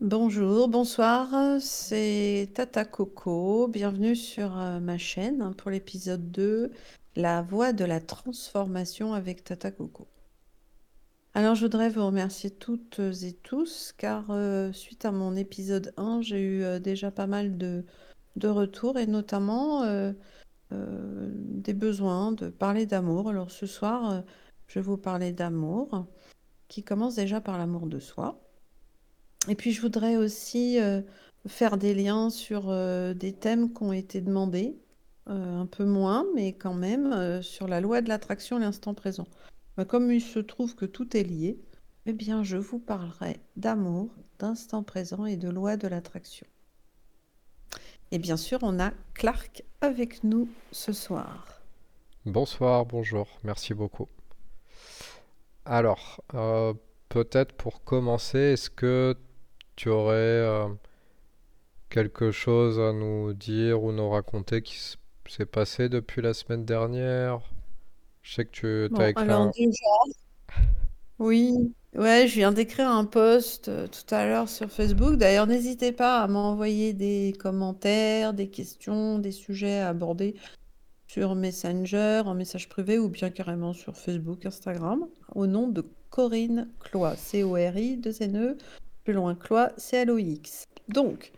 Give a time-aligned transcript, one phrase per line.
[0.00, 3.68] Bonjour, bonsoir, c'est Tata Coco.
[3.68, 6.72] Bienvenue sur euh, ma chaîne pour l'épisode 2,
[7.16, 10.08] La voie de la transformation avec Tata Coco.
[11.34, 16.22] Alors je voudrais vous remercier toutes et tous car euh, suite à mon épisode 1,
[16.22, 17.84] j'ai eu euh, déjà pas mal de,
[18.36, 19.84] de retours et notamment
[20.70, 23.28] des besoins de parler d'amour.
[23.28, 24.22] Alors ce soir,
[24.66, 26.06] je vais vous parler d'amour
[26.68, 28.49] qui commence déjà par l'amour de soi.
[29.48, 31.00] Et puis je voudrais aussi euh,
[31.46, 34.76] faire des liens sur euh, des thèmes qui ont été demandés,
[35.28, 39.26] euh, un peu moins, mais quand même, sur la loi de l'attraction l'instant présent.
[39.76, 41.58] Bah, comme il se trouve que tout est lié,
[42.06, 46.46] eh bien je vous parlerai d'amour, d'instant présent et de loi de l'attraction.
[48.10, 51.62] Et bien sûr, on a Clark avec nous ce soir.
[52.26, 54.08] Bonsoir, bonjour, merci beaucoup.
[55.64, 56.20] Alors,
[57.08, 59.16] peut-être pour commencer, est-ce que
[59.76, 60.68] tu aurais euh,
[61.88, 64.76] quelque chose à nous dire ou nous raconter qui
[65.28, 67.40] s'est passé depuis la semaine dernière?
[68.22, 70.56] Je sais que tu as écrit alors déjà,
[71.18, 75.16] oui, ouais, je viens d'écrire un post euh, tout à l'heure sur Facebook.
[75.16, 80.34] D'ailleurs, n'hésitez pas à m'envoyer des commentaires, des questions, des sujets à aborder
[81.06, 86.68] sur Messenger, en message privé ou bien carrément sur Facebook, Instagram, au nom de Corinne
[86.78, 88.56] Cloy, C-O-R-I, 2 N-E,
[89.10, 90.68] plus loin Clois, c'est LOX.
[90.88, 91.32] Donc,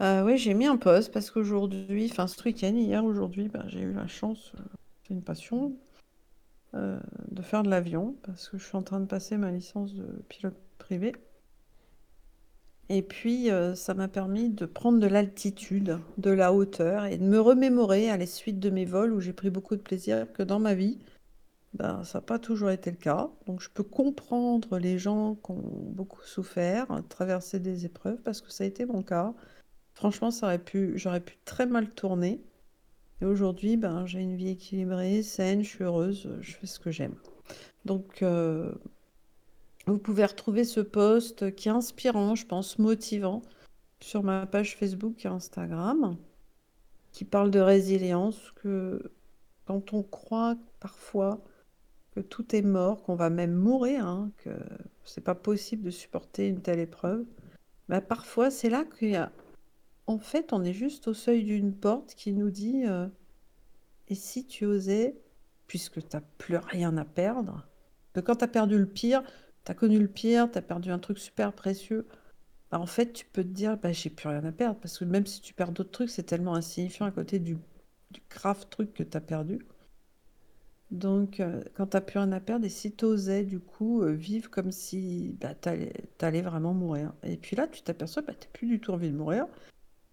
[0.00, 3.80] euh, oui, j'ai mis un post parce qu'aujourd'hui, enfin ce week-end, hier, aujourd'hui, bah, j'ai
[3.80, 4.62] eu la chance, euh,
[5.02, 5.72] c'est une passion,
[6.74, 7.00] euh,
[7.32, 10.06] de faire de l'avion parce que je suis en train de passer ma licence de
[10.28, 11.16] pilote privé.
[12.88, 17.40] Et puis, ça m'a permis de prendre de l'altitude, de la hauteur et de me
[17.40, 20.58] remémorer à la suite de mes vols où j'ai pris beaucoup de plaisir que dans
[20.58, 20.98] ma vie,
[21.74, 23.30] ben, ça n'a pas toujours été le cas.
[23.46, 28.50] Donc je peux comprendre les gens qui ont beaucoup souffert, traversé des épreuves, parce que
[28.50, 29.34] ça a été mon cas.
[29.94, 32.42] Franchement, ça aurait pu, j'aurais pu très mal tourner.
[33.20, 36.90] Et aujourd'hui, ben, j'ai une vie équilibrée, saine, je suis heureuse, je fais ce que
[36.90, 37.14] j'aime.
[37.84, 38.72] Donc, euh,
[39.86, 43.42] vous pouvez retrouver ce post qui est inspirant, je pense, motivant,
[44.00, 46.16] sur ma page Facebook et Instagram,
[47.12, 49.12] qui parle de résilience, que
[49.66, 51.42] quand on croit parfois
[52.12, 54.50] que tout est mort, qu'on va même mourir, hein, que
[55.04, 57.24] c'est pas possible de supporter une telle épreuve,
[57.88, 59.32] bah, parfois c'est là qu'il y a...
[60.06, 63.06] En fait, on est juste au seuil d'une porte qui nous dit euh,
[64.08, 65.16] Et si tu osais,
[65.68, 67.68] puisque tu n'as plus rien à perdre,
[68.12, 69.22] que quand tu as perdu le pire,
[69.64, 72.08] tu as connu le pire, tu as perdu un truc super précieux,
[72.70, 75.04] bah, en fait, tu peux te dire bah, J'ai plus rien à perdre, parce que
[75.04, 77.56] même si tu perds d'autres trucs, c'est tellement insignifiant à côté du,
[78.10, 79.60] du grave truc que tu as perdu.
[80.90, 84.12] Donc, euh, quand tu plus rien à perdre et si tu osais du coup, euh,
[84.12, 85.68] vivre comme si, bah, tu
[86.20, 89.16] allais vraiment mourir et puis là, tu t'aperçois, bah, tu plus du tout envie de
[89.16, 89.46] mourir,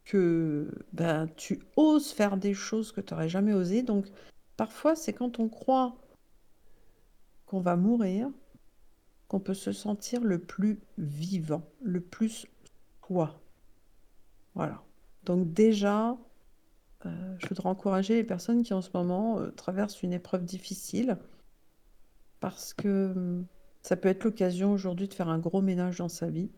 [0.05, 4.05] que, bah, tu oses faire des choses que tu aurais jamais osé donc
[4.55, 5.95] parfois, c'est quand on croit
[7.47, 8.29] qu'on va mourir,
[9.27, 12.45] qu'on peut se sentir le plus vivant, le plus
[13.05, 13.39] soi.
[14.53, 14.83] Voilà.
[15.23, 16.17] Donc déjà
[17.05, 21.17] euh, je voudrais encourager les personnes qui en ce moment euh, traversent une épreuve difficile
[22.39, 23.45] parce que hum,
[23.81, 26.49] ça peut être l'occasion aujourd'hui de faire un gros ménage dans sa vie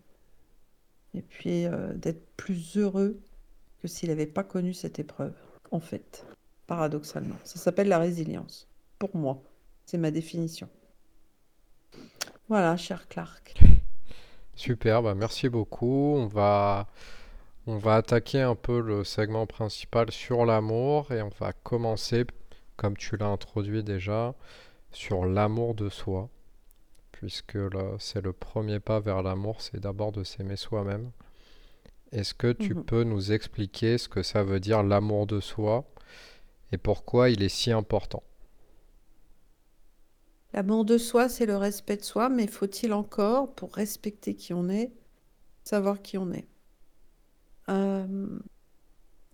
[1.13, 3.19] et puis euh, d'être plus heureux
[3.81, 5.33] que s'il n'avait pas connu cette épreuve,
[5.71, 6.25] en fait,
[6.67, 7.35] paradoxalement.
[7.43, 8.67] Ça s'appelle la résilience,
[8.97, 9.41] pour moi.
[9.85, 10.69] C'est ma définition.
[12.49, 13.55] Voilà, cher Clark.
[14.55, 16.15] Super, bah merci beaucoup.
[16.15, 16.87] On va
[17.69, 22.25] on va attaquer un peu le segment principal sur l'amour et on va commencer,
[22.77, 24.33] comme tu l'as introduit déjà,
[24.91, 26.29] sur l'amour de soi.
[27.11, 27.59] Puisque
[27.99, 31.11] c'est le premier pas vers l'amour, c'est d'abord de s'aimer soi-même.
[32.11, 32.85] Est-ce que tu mhm.
[32.85, 35.85] peux nous expliquer ce que ça veut dire l'amour de soi
[36.71, 38.23] et pourquoi il est si important?
[40.53, 44.69] L'amour de soi, c'est le respect de soi, mais faut-il encore, pour respecter qui on
[44.69, 44.91] est,
[45.63, 46.47] savoir qui on est?
[47.69, 48.39] Euh,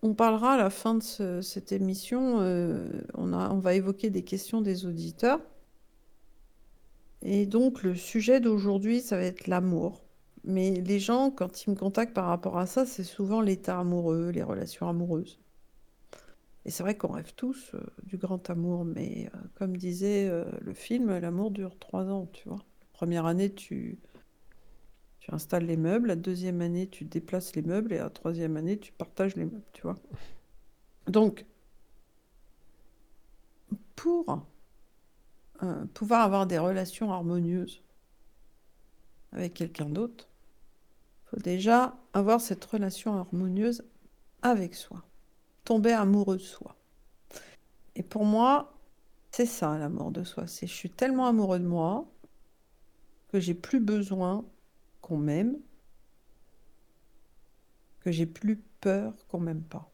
[0.02, 4.86] on parlera à la fin de cette émission, euh, on, va évoquer des questions des
[4.86, 5.40] auditeurs.
[7.22, 10.04] Et donc le sujet d'aujourd'hui, ça va être l'amour.
[10.44, 14.30] Mais les gens, quand ils me contactent par rapport à ça, c'est souvent l'état amoureux,
[14.30, 15.40] les relations amoureuses.
[16.66, 20.32] Et c'est vrai qu'on rêve tous euh, du grand amour, mais comme disait
[20.62, 22.64] le film, l'amour dure trois ans, tu vois.
[22.94, 23.98] première année, tu,
[25.26, 28.92] tu les meubles, la deuxième année, tu déplaces les meubles, et la troisième année, tu
[28.92, 29.96] partages les meubles, tu vois.
[31.08, 31.46] Donc,
[33.96, 34.46] pour
[35.64, 37.82] euh, pouvoir avoir des relations harmonieuses
[39.32, 40.28] avec quelqu'un d'autre,
[41.26, 43.84] faut déjà avoir cette relation harmonieuse
[44.44, 45.04] avec soi,
[45.64, 46.76] tomber amoureux de soi.
[47.96, 48.78] Et pour moi,
[49.32, 50.46] c'est ça l'amour de soi.
[50.48, 52.06] C'est je suis tellement amoureux de moi
[53.30, 54.46] que j'ai plus besoin
[55.06, 55.56] qu'on m'aime,
[58.00, 59.92] que j'ai plus peur qu'on m'aime pas.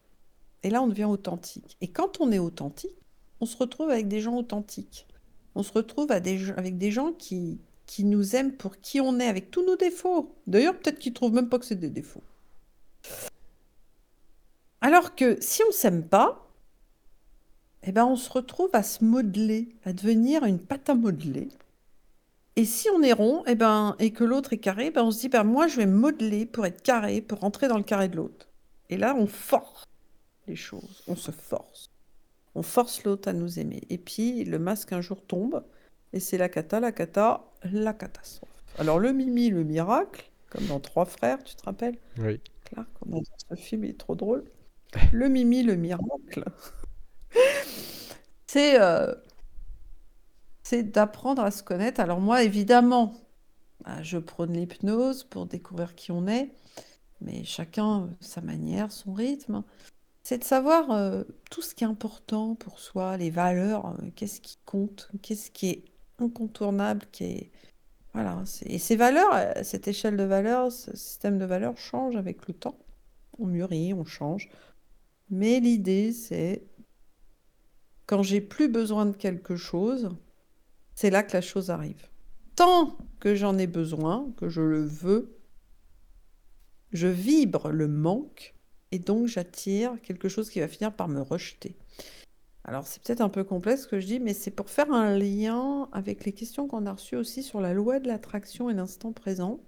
[0.62, 1.76] Et là, on devient authentique.
[1.82, 2.96] Et quand on est authentique,
[3.40, 5.06] on se retrouve avec des gens authentiques.
[5.54, 9.50] On se retrouve avec des gens qui, qui nous aiment pour qui on est, avec
[9.50, 10.34] tous nos défauts.
[10.46, 12.22] D'ailleurs, peut-être qu'ils trouvent même pas que c'est des défauts.
[14.80, 16.48] Alors que si on s'aime pas,
[17.82, 21.48] eh ben on se retrouve à se modeler, à devenir une pâte à modeler.
[22.56, 25.20] Et si on est rond, eh ben, et que l'autre est carré, ben on se
[25.20, 28.16] dit, ben moi je vais modeler pour être carré, pour rentrer dans le carré de
[28.16, 28.48] l'autre.
[28.90, 29.84] Et là, on force
[30.46, 31.90] les choses, on se force.
[32.54, 33.80] On force l'autre à nous aimer.
[33.88, 35.64] Et puis, le masque un jour tombe,
[36.12, 38.50] et c'est la cata, la cata, la catastrophe.
[38.78, 41.96] Alors, le Mimi, le miracle, comme dans Trois Frères, tu te rappelles?
[42.18, 42.40] Oui.
[42.64, 42.84] Claire,
[43.50, 44.44] ce film est trop drôle.
[45.12, 46.44] Le Mimi, le miracle.
[48.46, 49.14] c'est euh,
[50.62, 52.00] c'est d'apprendre à se connaître.
[52.00, 53.14] Alors moi, évidemment,
[53.84, 56.50] bah, je prône l'hypnose pour découvrir qui on est,
[57.20, 59.64] mais chacun sa manière, son rythme.
[60.22, 64.40] C'est de savoir euh, tout ce qui est important pour soi, les valeurs, euh, qu'est-ce
[64.40, 65.84] qui compte, qu'est-ce qui est
[66.20, 67.50] incontournable, qui est
[68.14, 68.44] voilà.
[68.66, 72.54] Et ces valeurs, euh, cette échelle de valeurs, ce système de valeurs change avec le
[72.54, 72.78] temps.
[73.38, 74.50] On mûrit, on change.
[75.30, 76.62] Mais l'idée, c'est
[78.06, 80.10] quand j'ai plus besoin de quelque chose,
[80.94, 82.08] c'est là que la chose arrive.
[82.56, 85.38] Tant que j'en ai besoin, que je le veux,
[86.92, 88.54] je vibre le manque
[88.90, 91.76] et donc j'attire quelque chose qui va finir par me rejeter.
[92.64, 95.16] Alors c'est peut-être un peu complexe ce que je dis, mais c'est pour faire un
[95.16, 99.12] lien avec les questions qu'on a reçues aussi sur la loi de l'attraction et l'instant
[99.12, 99.60] présent.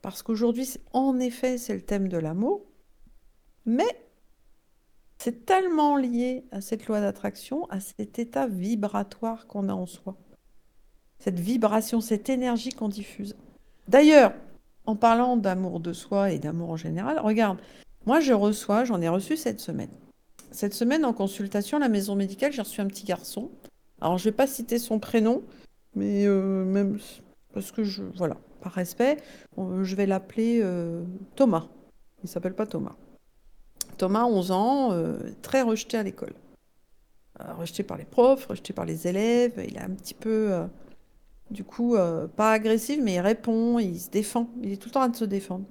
[0.00, 2.64] Parce qu'aujourd'hui, en effet, c'est le thème de l'amour,
[3.66, 4.05] mais
[5.26, 10.16] c'est tellement lié à cette loi d'attraction, à cet état vibratoire qu'on a en soi.
[11.18, 13.34] Cette vibration, cette énergie qu'on diffuse.
[13.88, 14.34] D'ailleurs,
[14.84, 17.58] en parlant d'amour de soi et d'amour en général, regarde,
[18.06, 19.90] moi je reçois, j'en ai reçu cette semaine.
[20.52, 23.50] Cette semaine en consultation à la maison médicale, j'ai reçu un petit garçon.
[24.00, 25.42] Alors je ne vais pas citer son prénom,
[25.96, 27.00] mais euh, même
[27.52, 29.16] parce que je, voilà, par respect,
[29.58, 31.02] je vais l'appeler euh,
[31.34, 31.66] Thomas.
[32.22, 32.94] Il s'appelle pas Thomas.
[33.96, 36.34] Thomas, 11 ans, euh, très rejeté à l'école.
[37.40, 39.54] Euh, rejeté par les profs, rejeté par les élèves.
[39.66, 40.66] Il est un petit peu, euh,
[41.50, 41.96] du coup,
[42.36, 44.48] pas agressif, mais il répond, il se défend.
[44.62, 45.64] Il est tout le temps en train de se défendre.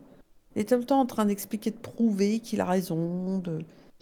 [0.56, 3.44] Il est tout le temps en train d'expliquer, de prouver qu'il a raison.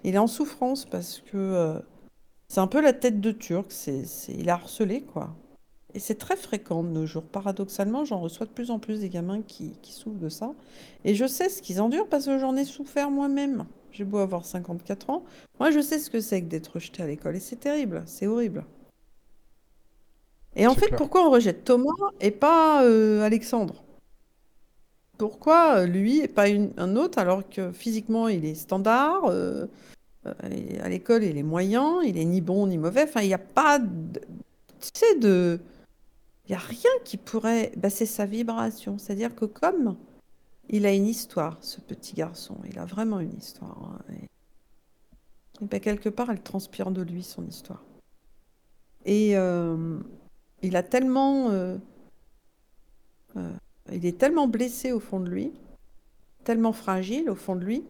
[0.04, 1.82] Il est en souffrance parce que
[2.48, 3.72] c'est un peu la tête de Turc.
[3.72, 5.36] C'est, Il a harcelé, quoi.
[5.96, 7.24] Et c'est très fréquent de nos jours.
[7.24, 10.54] Paradoxalement, j'en reçois de plus en plus des gamins qui, qui souffrent de ça.
[11.06, 13.66] Et je sais ce qu'ils endurent parce que j'en ai souffert moi-même.
[13.94, 15.24] J'ai beau avoir 54 ans.
[15.60, 17.36] Moi, je sais ce que c'est que d'être rejeté à l'école.
[17.36, 18.66] Et c'est terrible, c'est horrible.
[20.56, 23.84] Et en fait, pourquoi on rejette Thomas et pas euh, Alexandre?
[25.18, 29.68] Pourquoi euh, lui et pas un autre alors que physiquement il est standard euh,
[30.26, 33.04] À l'école il est moyen, il est ni bon ni mauvais.
[33.04, 34.20] Enfin, il n'y a pas de.
[34.80, 35.60] Tu sais, de.
[36.46, 37.72] Il n'y a rien qui pourrait.
[37.78, 38.98] Bah, c'est sa vibration.
[38.98, 39.96] C'est-à-dire que comme
[40.74, 42.58] il a une histoire, ce petit garçon.
[42.68, 43.96] Il a vraiment une histoire.
[44.10, 44.28] Hein, et,
[45.62, 47.84] ben, quelque part, elle transpire de lui, son histoire.
[49.06, 50.00] Et euh,
[50.64, 51.52] il a tellement...
[51.52, 51.78] Euh,
[53.38, 53.54] euh,
[53.92, 55.52] il est tellement blessé au fond de lui,
[56.44, 57.84] tellement fragile au fond de lui,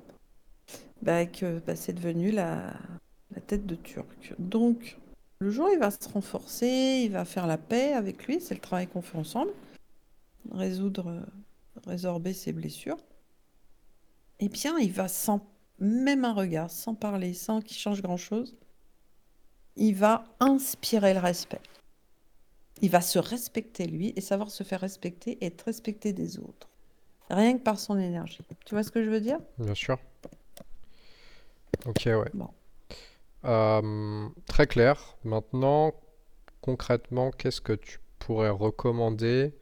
[1.01, 2.73] ben, que ben, c'est devenu la,
[3.33, 4.35] la tête de Turc.
[4.39, 4.97] Donc,
[5.39, 8.59] le jour il va se renforcer, il va faire la paix avec lui, c'est le
[8.59, 9.51] travail qu'on fait ensemble,
[10.51, 11.23] résoudre
[11.85, 12.97] résorber ses blessures,
[14.39, 15.47] eh bien, il va sans
[15.79, 18.55] même un regard, sans parler, sans qu'il change grand-chose,
[19.75, 21.61] il va inspirer le respect.
[22.81, 26.69] Il va se respecter lui et savoir se faire respecter et être respecté des autres.
[27.29, 28.39] Rien que par son énergie.
[28.65, 29.39] Tu vois ce que je veux dire?
[29.57, 29.97] Bien sûr.
[31.85, 32.31] Ok, ouais.
[33.45, 35.17] Euh, très clair.
[35.23, 35.93] Maintenant,
[36.61, 39.53] concrètement, qu'est-ce que tu pourrais recommander?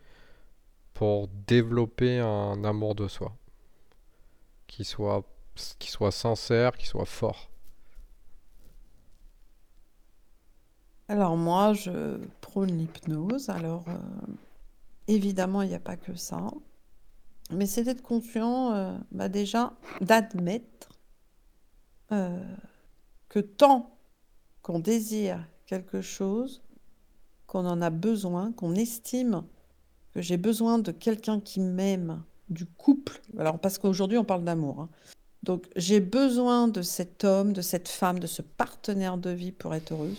[1.02, 3.36] Pour développer un amour de soi
[4.68, 5.26] qui soit,
[6.12, 7.50] sincère, qui soit fort
[11.08, 13.50] Alors moi, je prône l'hypnose.
[13.50, 13.98] Alors euh,
[15.08, 16.52] évidemment, il n'y a pas que ça.
[17.50, 21.00] Mais c'est d'être conscient euh, bah déjà d'admettre
[22.12, 22.56] euh,
[23.28, 23.98] que tant
[24.62, 26.62] qu'on désire quelque chose,
[27.48, 29.44] qu'on en a besoin, qu'on estime
[30.14, 33.22] que j'ai besoin de quelqu'un qui m'aime du couple.
[33.38, 34.82] Alors, parce qu'aujourd'hui, on parle d'amour.
[34.82, 34.90] hein.
[35.44, 39.74] Donc, j'ai besoin de cet homme, de cette femme, de ce partenaire de vie pour
[39.74, 40.18] être heureuse.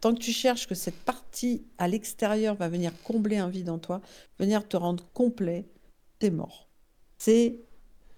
[0.00, 3.78] Tant que tu cherches que cette partie à l'extérieur va venir combler un vide en
[3.78, 4.00] toi,
[4.38, 5.66] venir te rendre complet,
[6.18, 6.68] t'es mort.
[7.18, 7.60] C'est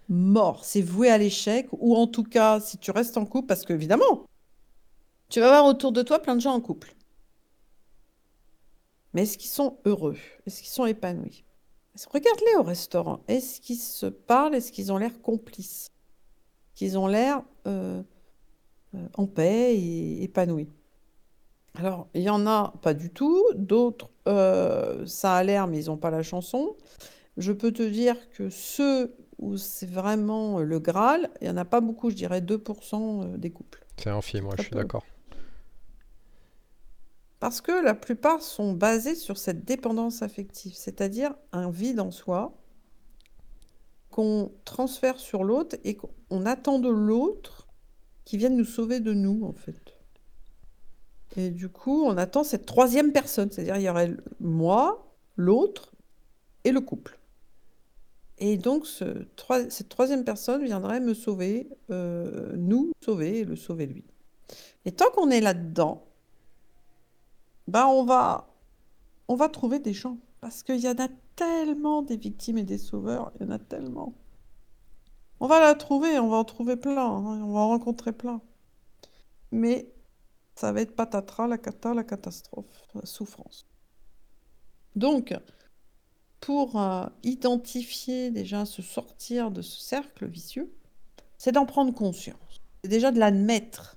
[0.09, 0.65] mort.
[0.65, 1.69] C'est voué à l'échec.
[1.73, 4.25] Ou en tout cas, si tu restes en couple, parce qu'évidemment,
[5.29, 6.95] tu vas voir autour de toi plein de gens en couple.
[9.15, 10.17] Mais est-ce qu'ils sont heureux?
[10.47, 11.45] Est-ce qu'ils sont épanouis?
[12.07, 13.21] Regarde-les au restaurant.
[13.29, 14.55] Est-ce qu'ils se parlent?
[14.55, 15.91] Est-ce qu'ils ont l'air complices?
[16.75, 18.03] Qu'ils ont l'air euh,
[18.95, 20.69] euh, en paix et épanouis
[21.75, 23.43] Alors, il y en a pas du tout.
[23.55, 26.77] D'autres, euh, ça a l'air, mais ils n'ont pas la chanson.
[27.37, 31.65] Je peux te dire que ceux où c'est vraiment le Graal, il n'y en a
[31.65, 33.85] pas beaucoup, je dirais 2% des couples.
[33.97, 35.05] C'est infime, moi, je suis d'accord.
[37.41, 42.59] Parce que la plupart sont basés sur cette dépendance affective, c'est-à-dire un vide en soi
[44.11, 47.69] qu'on transfère sur l'autre et qu'on attend de l'autre
[48.25, 49.95] qui vienne nous sauver de nous, en fait.
[51.37, 55.95] Et du coup, on attend cette troisième personne, c'est-à-dire il y aurait moi, l'autre
[56.65, 57.19] et le couple.
[58.39, 64.05] Et donc, cette troisième personne viendrait me sauver, euh, nous sauver et le sauver lui.
[64.85, 66.08] Et tant qu'on est là-dedans,
[67.75, 68.49] on va,
[69.29, 70.19] on va trouver des gens.
[70.41, 73.59] Parce qu'il y en a tellement des victimes et des sauveurs, il y en a
[73.59, 74.15] tellement.
[75.41, 78.41] On va la trouver, on va en trouver plein, hein, on va en rencontrer plein.
[79.53, 79.93] Mais
[80.55, 83.67] ça va être patatras, la cata, la catastrophe, la souffrance.
[84.97, 85.35] Donc,
[86.41, 90.73] pour euh, identifier déjà, se sortir de ce cercle vicieux,
[91.37, 92.61] c'est d'en prendre conscience.
[92.83, 93.97] C'est déjà de l'admettre.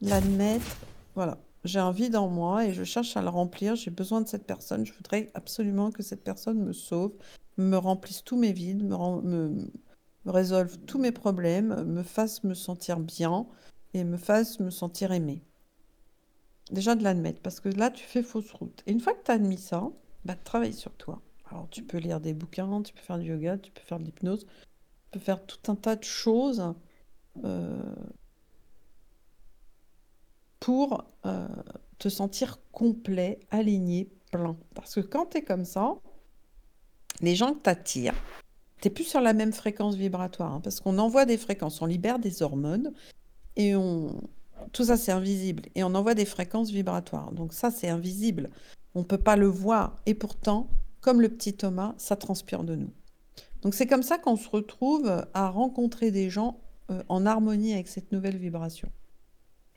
[0.00, 0.76] L'admettre,
[1.14, 1.38] voilà.
[1.64, 3.76] J'ai un vide en moi et je cherche à le remplir.
[3.76, 4.84] J'ai besoin de cette personne.
[4.84, 7.12] Je voudrais absolument que cette personne me sauve,
[7.56, 9.70] me remplisse tous mes vides, me,
[10.26, 13.46] résolve tous mes problèmes, me fasse me sentir bien
[13.94, 15.42] et me fasse me sentir aimé.
[16.70, 18.82] Déjà de l'admettre, parce que là, tu fais fausse route.
[18.86, 19.90] Et une fois que tu as admis ça,
[20.24, 21.20] bah, travaille sur toi.
[21.50, 24.04] Alors, tu peux lire des bouquins, tu peux faire du yoga, tu peux faire de
[24.04, 26.74] l'hypnose, tu peux faire tout un tas de choses
[27.44, 27.94] euh,
[30.62, 31.48] pour euh,
[31.98, 34.56] te sentir complet, aligné, plein.
[34.76, 35.96] Parce que quand tu es comme ça,
[37.20, 38.14] les gens que tu attires,
[38.80, 40.52] tu plus sur la même fréquence vibratoire.
[40.52, 42.92] hein, parce qu'on envoie des fréquences, on libère des hormones
[43.56, 44.20] et on...
[44.72, 45.64] tout ça c'est invisible.
[45.74, 47.32] Et on envoie des fréquences vibratoires.
[47.32, 48.48] Donc ça c'est invisible.
[48.94, 50.00] On ne peut pas le voir.
[50.06, 50.68] Et pourtant,
[51.00, 52.92] comme le petit Thomas, ça transpire de nous.
[53.62, 57.88] Donc c'est comme ça qu'on se retrouve à rencontrer des gens euh, en harmonie avec
[57.88, 58.92] cette nouvelle vibration.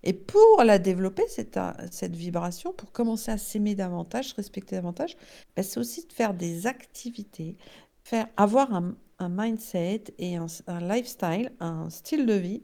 [0.06, 1.60] Et pour la développer, cette,
[1.92, 5.18] cette vibration, pour commencer à s'aimer davantage, respecter davantage,
[5.56, 7.58] ben, c'est aussi de faire des activités,
[8.04, 10.48] faire, avoir un, mindset et un,
[10.80, 12.62] lifestyle, un style de vie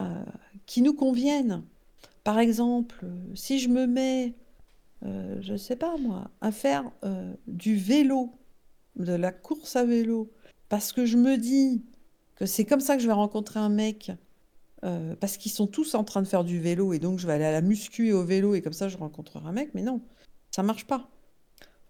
[0.00, 0.24] euh,
[0.66, 1.62] qui nous conviennent.
[2.24, 4.34] Par exemple, si je me mets,
[5.04, 8.32] euh, je ne sais pas moi, à faire euh, du vélo,
[8.96, 10.32] de la course à vélo,
[10.68, 11.84] parce que je me dis
[12.34, 14.10] que c'est comme ça que je vais rencontrer un mec
[14.84, 17.32] euh, parce qu'ils sont tous en train de faire du vélo et donc je vais
[17.32, 19.82] aller à la muscu et au vélo et comme ça je rencontrerai un mec, mais
[19.82, 20.02] non,
[20.50, 21.08] ça marche pas.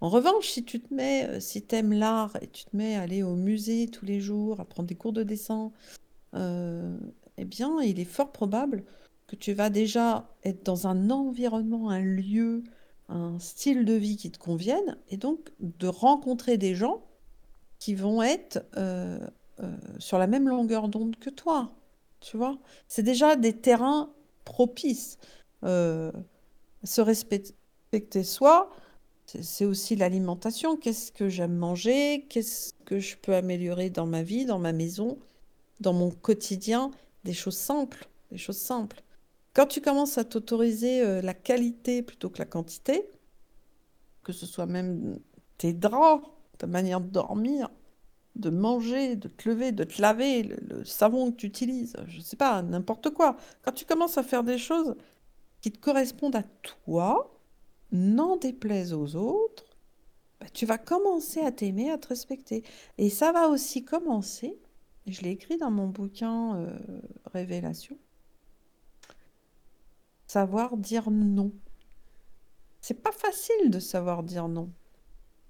[0.00, 3.02] En revanche, si tu te mets, euh, si t'aimes l'art et tu te mets à
[3.02, 5.72] aller au musée tous les jours, à prendre des cours de dessin,
[6.34, 6.96] euh,
[7.38, 8.84] eh bien, il est fort probable
[9.26, 12.62] que tu vas déjà être dans un environnement, un lieu,
[13.08, 17.02] un style de vie qui te convienne et donc de rencontrer des gens
[17.78, 18.64] qui vont être
[19.98, 21.72] sur la même longueur d'onde que toi.
[22.26, 22.58] Tu vois?
[22.88, 24.12] C'est déjà des terrains
[24.44, 25.16] propices.
[25.62, 26.10] Euh,
[26.82, 28.68] se respecter soi,
[29.26, 30.76] c'est aussi l'alimentation.
[30.76, 32.26] Qu'est-ce que j'aime manger?
[32.28, 35.18] Qu'est-ce que je peux améliorer dans ma vie, dans ma maison,
[35.78, 36.90] dans mon quotidien?
[37.22, 39.04] Des choses simples, des choses simples.
[39.54, 43.08] Quand tu commences à t'autoriser euh, la qualité plutôt que la quantité,
[44.24, 45.20] que ce soit même
[45.58, 46.26] tes draps,
[46.58, 47.70] ta manière de dormir,
[48.36, 52.36] de manger, de te lever, de te laver, le, savon que tu utilises, je sais
[52.36, 53.36] pas, n'importe quoi.
[53.62, 54.94] Quand tu commences à faire des choses
[55.60, 57.40] qui te correspondent à toi,
[57.92, 59.64] n'en déplaise aux autres,
[60.40, 62.62] bah, tu vas commencer à t'aimer, à te respecter.
[62.98, 64.58] Et ça va aussi commencer,
[65.06, 66.78] je l'ai écrit dans mon bouquin euh,
[67.32, 67.98] Révélation,
[70.26, 71.52] savoir dire non.
[72.80, 74.70] C'est pas facile de savoir dire non.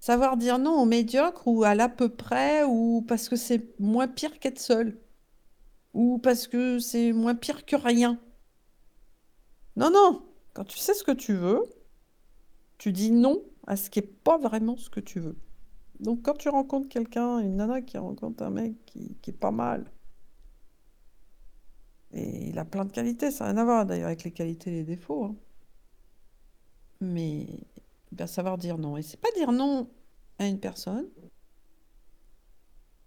[0.06, 4.06] Savoir dire non au médiocre ou à l'à peu près ou parce que c'est moins
[4.06, 5.00] pire qu'être seul
[5.94, 8.16] ou parce que c'est moins pire que rien.
[9.74, 10.22] Non, non.
[10.54, 11.60] Quand tu sais ce que tu veux,
[12.78, 15.36] tu dis non à ce qui n'est pas vraiment ce que tu veux.
[15.98, 19.50] Donc quand tu rencontres quelqu'un, une nana qui rencontre un mec qui, qui est pas
[19.50, 19.90] mal,
[22.12, 24.70] et il a plein de qualités, ça n'a rien à voir d'ailleurs avec les qualités
[24.70, 25.36] et les défauts, hein.
[27.00, 27.48] Mais
[28.12, 28.96] bien savoir dire non.
[28.96, 29.90] Et c'est pas dire non
[30.38, 31.08] à une personne,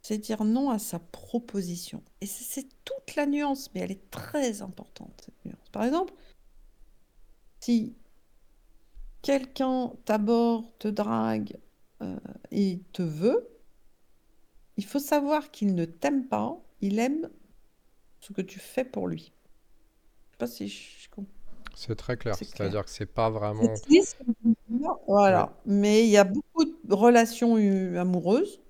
[0.01, 2.03] c'est dire non à sa proposition.
[2.21, 5.29] Et c'est toute la nuance, mais elle est très importante.
[5.71, 6.13] Par exemple,
[7.59, 7.95] si
[9.21, 11.57] quelqu'un t'aborde, te drague
[12.01, 12.17] euh,
[12.51, 13.48] et te veut,
[14.77, 17.29] il faut savoir qu'il ne t'aime pas, il aime
[18.21, 19.33] ce que tu fais pour lui.
[20.38, 21.38] Pas si je comprends.
[21.79, 22.38] C'est très clair.
[22.38, 22.75] C'est clair.
[22.75, 23.81] C'est-à-dire que c'est pas C'est vraiment.
[23.83, 24.17] triste,
[25.07, 25.57] voilà.
[25.65, 27.55] Mais il y a beaucoup de relations
[28.00, 28.62] amoureuses.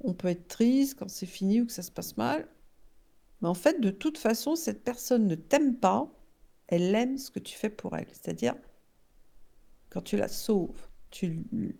[0.00, 2.48] On peut être triste quand c'est fini ou que ça se passe mal.
[3.42, 6.10] Mais en fait, de toute façon, cette personne ne t'aime pas,
[6.68, 8.08] elle aime ce que tu fais pour elle.
[8.12, 8.56] C'est-à-dire,
[9.90, 11.76] quand tu la sauves, tu, l-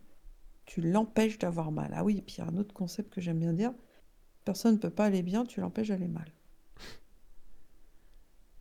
[0.66, 1.92] tu l'empêches d'avoir mal.
[1.94, 3.72] Ah oui, et puis il y a un autre concept que j'aime bien dire.
[4.44, 6.32] Personne ne peut pas aller bien, tu l'empêches d'aller mal.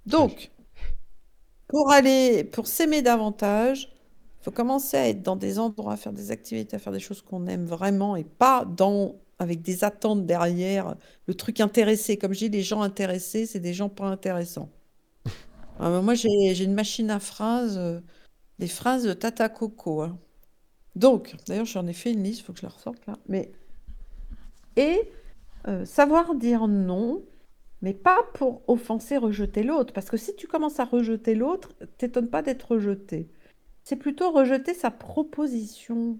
[0.05, 0.49] Donc,
[1.75, 3.89] pour aller, pour s'aimer davantage,
[4.39, 7.01] il faut commencer à être dans des endroits, à faire des activités, à faire des
[7.01, 10.95] choses qu'on aime vraiment et pas dans, avec des attentes derrière,
[11.27, 12.17] le truc intéressé.
[12.17, 14.69] Comme je dis, les gens intéressés, c'est des gens pas intéressants.
[15.79, 17.99] Ah, moi, j'ai, j'ai une machine à phrases, euh,
[18.59, 20.03] des phrases de Tata Coco.
[20.03, 20.19] hein.
[20.95, 23.17] Donc, d'ailleurs, j'en ai fait une liste, il faut que je la ressorte là.
[23.29, 23.51] Mais,
[24.75, 25.09] et
[25.67, 27.23] euh, savoir dire non,
[27.81, 29.93] mais pas pour offenser, rejeter l'autre.
[29.93, 33.29] Parce que si tu commences à rejeter l'autre, t'étonnes pas d'être rejeté.
[33.83, 36.19] C'est plutôt rejeter sa proposition.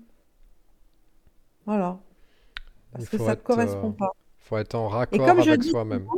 [1.66, 2.00] Voilà.
[2.98, 4.12] Il Parce que ça ne te être, euh, correspond pas.
[4.40, 6.14] faut être en raccord avec soi-même.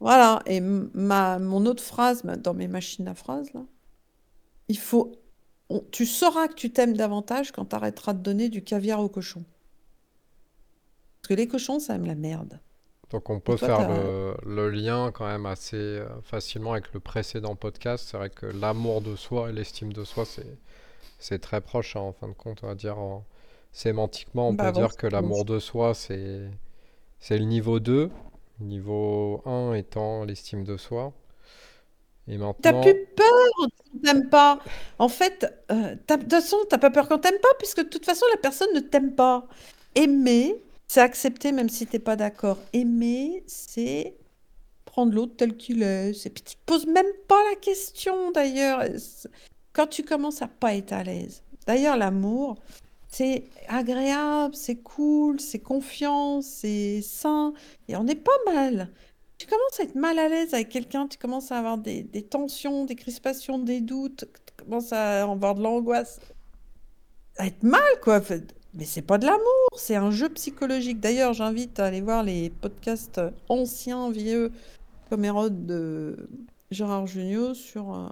[0.00, 0.40] voilà.
[0.46, 3.64] Et ma, mon autre phrase dans mes machines à phrases, là,
[4.68, 5.12] il faut.
[5.70, 9.08] on- tu sauras que tu t'aimes davantage quand tu arrêteras de donner du caviar aux
[9.10, 9.44] cochons.
[11.20, 12.60] Parce que les cochons, ça aime la merde.
[13.10, 13.86] Donc on peut toi, faire t'as.
[13.86, 18.06] le, le lien quand même assez euh, facilement avec le précédent podcast.
[18.10, 20.24] C'est vrai que l'amour de soi et l'estime de soi,
[21.18, 22.60] c'est très proche hein, en fin de compte.
[22.62, 23.24] On va dire en-
[23.72, 26.50] sémantiquement, on Bah peut dire que l'amour de soi, c'est
[27.30, 28.10] le niveau 2.
[28.60, 31.12] Niveau 1 étant l'estime de soi.
[32.28, 33.68] Et T'as maintenant, plus peur qu'on
[34.04, 34.58] t'aime pas.
[34.98, 37.88] En fait, euh, t'as- de toute façon, t'as pas peur qu'on t'aime pas, puisque de
[37.88, 39.46] toute façon, la personne ne t'aime pas.
[39.94, 40.56] Aimer,
[40.88, 42.58] c'est accepter même si t'es pas d'accord.
[42.72, 44.16] Aimer, c'est
[44.84, 46.14] prendre l'autre tel qu'il est.
[46.14, 46.30] C'est...
[46.30, 48.82] Puis tu te poses même pas la question, d'ailleurs.
[49.72, 51.42] Quand tu commences à pas être à l'aise.
[51.66, 52.56] D'ailleurs, l'amour,
[53.08, 57.52] c'est agréable, c'est cool, c'est confiant, c'est sain,
[57.88, 58.90] et on est pas mal.
[59.38, 62.84] Tu commences à être mal à l'aise avec quelqu'un, tu commences à avoir des, tensions,
[62.84, 66.20] des crispations, des doutes, tu commences à avoir de l'angoisse,
[67.38, 68.20] être mal, quoi.
[68.78, 71.00] Mais c'est pas de l'amour, c'est un jeu psychologique.
[71.00, 74.52] D'ailleurs, j'invite à aller voir les podcasts anciens, vieux,
[75.10, 76.28] comme Hérode de
[76.70, 77.92] Gérard Jugnot sur...
[77.92, 78.06] euh,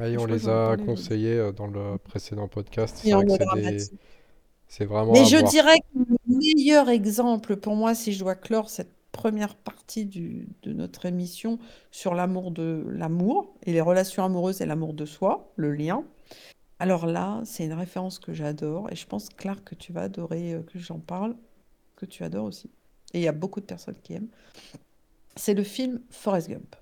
[0.00, 2.98] ah, et je on les a conseillés dans le précédent podcast.
[3.00, 3.80] C'est vrai que mode
[4.66, 5.48] c'est des, vraiment Mais je voir.
[5.50, 10.48] dirais que le meilleur exemple pour moi, si je dois clore cette première partie du-
[10.64, 11.60] de notre émission
[11.92, 16.02] sur l'amour de l'amour et les relations amoureuses et l'amour de soi, le lien.
[16.78, 20.54] Alors là, c'est une référence que j'adore et je pense, Claire, que tu vas adorer
[20.54, 21.36] euh, que j'en parle,
[21.96, 22.70] que tu adores aussi.
[23.12, 24.28] Et il y a beaucoup de personnes qui aiment.
[25.36, 26.76] C'est le film Forrest Gump.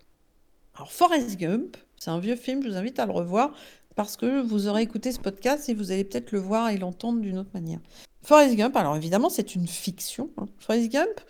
[0.74, 3.55] Alors, Forrest Gump, c'est un vieux film, je vous invite à le revoir
[3.94, 7.20] parce que vous aurez écouté ce podcast et vous allez peut-être le voir et l'entendre
[7.20, 7.81] d'une autre manière.
[8.22, 10.31] Forrest Gump, alors évidemment, c'est une fiction.
[10.38, 10.46] hein.
[10.59, 11.20] Forrest Gump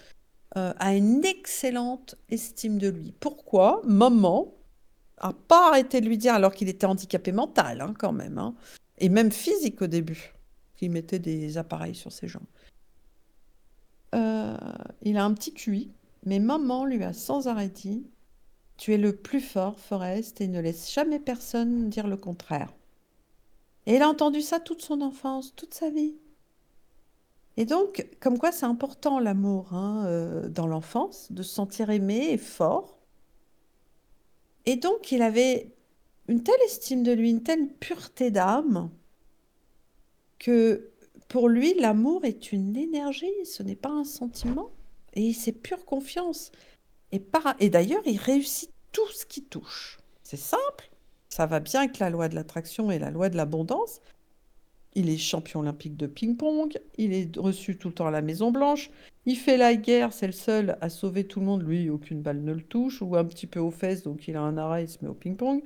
[0.57, 3.13] euh, a une excellente estime de lui.
[3.19, 3.81] Pourquoi?
[3.85, 4.55] Maman
[5.19, 8.55] a pas arrêté de lui dire, alors qu'il était handicapé mental hein, quand même, hein,
[8.99, 10.35] et même physique au début,
[10.77, 12.43] qu'il mettait des appareils sur ses jambes.
[14.15, 14.57] Euh,
[15.03, 15.91] il a un petit QI,
[16.25, 18.05] mais maman lui a sans arrêt dit,
[18.77, 22.73] tu es le plus fort, Forrest, et ne laisse jamais personne dire le contraire.
[23.87, 26.15] Et il a entendu ça toute son enfance, toute sa vie.
[27.57, 32.29] Et donc, comme quoi c'est important l'amour hein, euh, dans l'enfance, de se sentir aimé
[32.31, 32.99] et fort.
[34.67, 35.73] Et donc, il avait
[36.29, 38.91] une telle estime de lui, une telle pureté d'âme,
[40.39, 40.91] que
[41.29, 44.71] pour lui, l'amour est une énergie, ce n'est pas un sentiment.
[45.15, 46.53] Et c'est pure confiance.
[47.11, 47.55] Et, par...
[47.59, 49.99] et d'ailleurs, il réussit tout ce qui touche.
[50.23, 50.91] C'est simple,
[51.29, 54.01] ça va bien avec la loi de l'attraction et la loi de l'abondance.
[54.95, 58.51] Il est champion olympique de ping-pong, il est reçu tout le temps à la Maison
[58.51, 58.91] Blanche,
[59.25, 62.43] il fait la guerre, c'est le seul à sauver tout le monde, lui, aucune balle
[62.43, 64.89] ne le touche, ou un petit peu aux fesses, donc il a un arrêt, il
[64.89, 65.63] se met au ping-pong.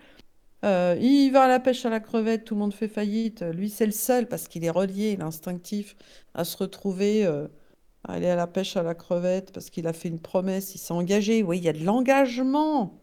[0.64, 3.42] Euh, il va à la pêche à la crevette, tout le monde fait faillite.
[3.42, 5.96] Lui, c'est le seul, parce qu'il est relié, il est instinctif,
[6.34, 7.46] à se retrouver, euh,
[8.04, 10.78] à aller à la pêche à la crevette, parce qu'il a fait une promesse, il
[10.78, 11.42] s'est engagé.
[11.42, 13.00] Oui, il y a de l'engagement.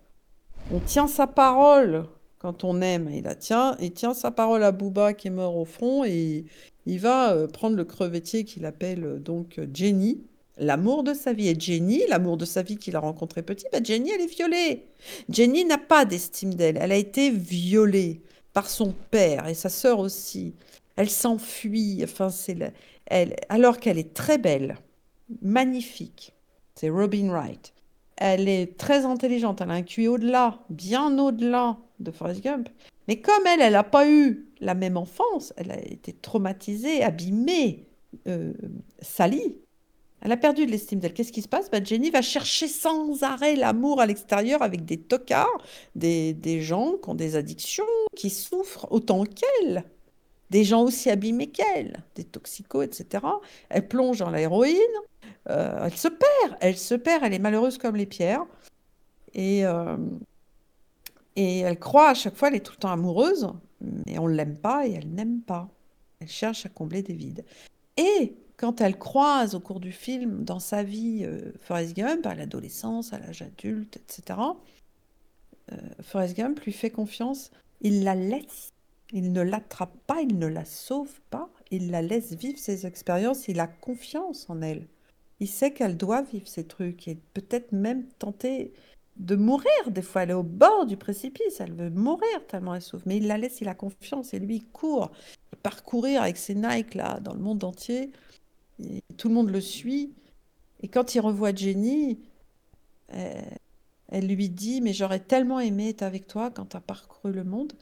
[0.71, 2.05] On tient sa parole
[2.43, 3.10] quand on aime.
[3.12, 6.45] Il, a tient, il tient sa parole à Booba qui est mort au front et
[6.86, 10.21] il va euh, prendre le crevettier qu'il appelle euh, donc Jenny,
[10.58, 11.47] l'amour de sa vie.
[11.47, 14.86] Et Jenny, l'amour de sa vie qu'il a rencontré petit, bah Jenny, elle est violée.
[15.29, 16.77] Jenny n'a pas d'estime d'elle.
[16.79, 20.53] Elle a été violée par son père et sa sœur aussi.
[20.97, 22.01] Elle s'enfuit.
[22.03, 22.58] Enfin, c'est
[23.06, 24.77] elle, alors qu'elle est très belle,
[25.41, 26.34] magnifique.
[26.75, 27.73] C'est Robin Wright.
[28.17, 29.62] Elle est très intelligente.
[29.62, 32.69] Elle a un QI au-delà, bien au-delà de Forrest Gump.
[33.08, 37.86] Mais comme elle, elle n'a pas eu la même enfance, elle a été traumatisée, abîmée,
[38.27, 38.53] euh,
[39.01, 39.58] salie.
[40.21, 41.13] Elle a perdu de l'estime d'elle.
[41.13, 41.69] Qu'est-ce qui se passe?
[41.69, 45.62] Bah, Jenny va chercher sans arrêt l'amour à l'extérieur avec des tocards,
[45.95, 47.84] des, des gens qui ont des addictions,
[48.15, 49.84] qui souffrent autant qu'elle,
[50.49, 53.25] des gens aussi abîmés qu'elle, des toxicos, etc.
[53.69, 54.77] Elle plonge dans l'héroïne,
[55.49, 58.45] euh, elle se perd, elle se perd, elle est malheureuse comme les pierres.
[59.34, 59.97] Et, euh,
[61.36, 63.50] et elle croit à chaque fois, elle est tout le temps amoureuse,
[64.06, 65.69] mais on ne l'aime pas et elle n'aime pas.
[66.19, 67.43] Elle cherche à combler des vides.
[67.98, 72.36] Et quand elle croise au cours du film, dans sa vie, euh, Forrest Gump, à
[72.36, 74.39] l'adolescence, à l'âge adulte, etc.,
[75.72, 78.69] euh, Forrest Gump lui fait confiance, il la laisse.
[79.12, 83.48] Il ne l'attrape pas, il ne la sauve pas, il la laisse vivre ses expériences,
[83.48, 84.88] il a confiance en elle.
[85.39, 88.74] Il sait qu'elle doit vivre ces trucs et peut-être même tenter
[89.17, 89.69] de mourir.
[89.88, 93.04] Des fois, elle est au bord du précipice, elle veut mourir tellement elle souffre.
[93.08, 95.12] Mais il la laisse, il a confiance et lui, il court.
[95.62, 98.12] parcourir avec ses Nike là, dans le monde entier.
[98.84, 100.13] Et tout le monde le suit.
[100.82, 102.19] Et quand il revoit Jenny,
[103.10, 103.60] elle,
[104.10, 107.43] elle lui dit Mais j'aurais tellement aimé être avec toi quand tu as parcouru le
[107.43, 107.73] monde.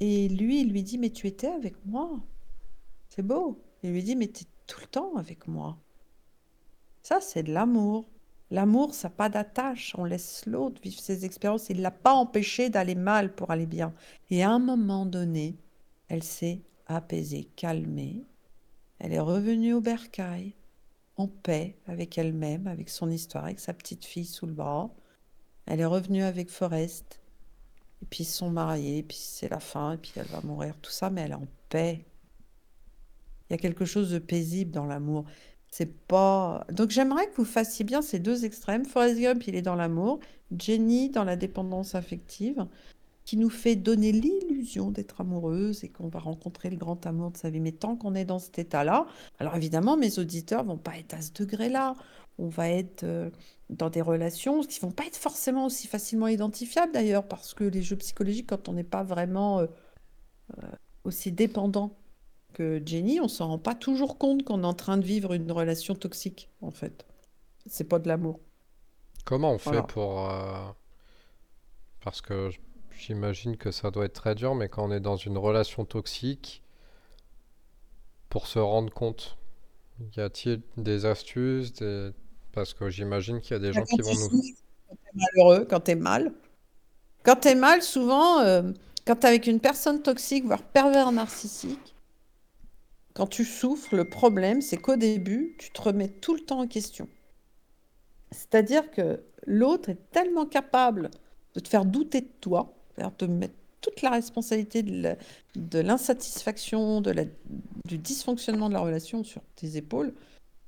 [0.00, 2.10] Et lui, il lui dit Mais tu étais avec moi.
[3.10, 3.60] C'est beau.
[3.82, 5.76] Il lui dit Mais tu es tout le temps avec moi.
[7.02, 8.08] Ça, c'est de l'amour.
[8.50, 9.94] L'amour, ça n'a pas d'attache.
[9.96, 11.70] On laisse l'autre vivre ses expériences.
[11.70, 13.94] Il ne l'a pas empêché d'aller mal pour aller bien.
[14.30, 15.56] Et à un moment donné,
[16.08, 18.24] elle s'est apaisée, calmée.
[18.98, 20.54] Elle est revenue au bercail,
[21.16, 24.90] en paix avec elle-même, avec son histoire, avec sa petite fille sous le bras.
[25.66, 27.20] Elle est revenue avec Forrest.
[28.02, 30.74] Et puis ils sont mariés, et puis c'est la fin, et puis elle va mourir,
[30.80, 32.06] tout ça, mais elle est en paix.
[33.48, 35.24] Il y a quelque chose de paisible dans l'amour.
[35.70, 36.66] C'est pas.
[36.72, 38.84] Donc j'aimerais que vous fassiez bien ces deux extrêmes.
[38.84, 40.18] Forrest Gump, il est dans l'amour.
[40.58, 42.66] Jenny dans la dépendance affective,
[43.24, 47.36] qui nous fait donner l'illusion d'être amoureuse et qu'on va rencontrer le grand amour de
[47.36, 47.60] sa vie.
[47.60, 49.06] Mais tant qu'on est dans cet état-là,
[49.38, 51.94] alors évidemment, mes auditeurs vont pas être à ce degré-là.
[52.38, 53.30] On va être euh,
[53.68, 57.82] dans des relations qui vont pas être forcément aussi facilement identifiables d'ailleurs, parce que les
[57.82, 59.66] jeux psychologiques, quand on n'est pas vraiment euh,
[60.58, 60.66] euh,
[61.04, 61.99] aussi dépendant
[62.52, 65.50] que Jenny, on s'en rend pas toujours compte qu'on est en train de vivre une
[65.52, 67.06] relation toxique, en fait.
[67.66, 68.40] C'est pas de l'amour.
[69.24, 69.82] Comment on fait Voilà.
[69.84, 70.30] pour...
[70.30, 70.66] euh,
[72.02, 72.50] Parce que
[72.98, 76.62] j'imagine que ça doit être très dur, mais quand on est dans une relation toxique,
[78.28, 79.36] pour se rendre compte,
[80.16, 82.10] y a-t-il des astuces, des...
[82.52, 84.30] Parce que j'imagine qu'il y a des gens Quand qui vont nous...
[84.88, 86.32] quand t'es malheureux, quand t'es mal.
[87.22, 88.62] Quand t'es mal, souvent, euh,
[89.06, 91.94] quand t'es avec une personne toxique, voire pervers narcissique,
[93.14, 96.66] quand tu souffres, le problème, c'est qu'au début, tu te remets tout le temps en
[96.66, 97.08] question.
[98.30, 101.10] C'est-à-dire que l'autre est tellement capable
[101.54, 102.72] de te faire douter de toi,
[103.18, 107.28] de mettre toute la responsabilité de l'insatisfaction, de
[107.86, 110.14] du dysfonctionnement de la relation sur tes épaules,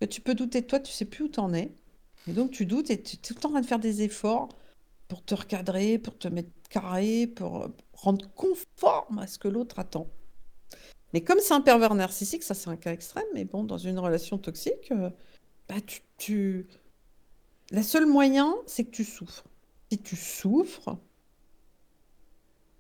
[0.01, 1.71] que tu peux douter de toi, tu sais plus où t'en es.
[2.29, 4.03] Et donc tu doutes et tu es tout le temps en train de faire des
[4.03, 4.49] efforts
[5.09, 10.09] pour te recadrer, pour te mettre carré, pour rendre conforme à ce que l'autre attend.
[11.13, 13.99] Mais comme c'est un pervers narcissique, ça c'est un cas extrême, mais bon, dans une
[13.99, 15.11] relation toxique, euh,
[15.69, 15.77] bah,
[16.19, 16.67] tu.
[17.71, 19.45] La seule moyen, c'est que tu souffres.
[19.91, 20.97] Si tu souffres,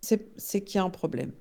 [0.01, 1.33] c'est qu'il y a un problème.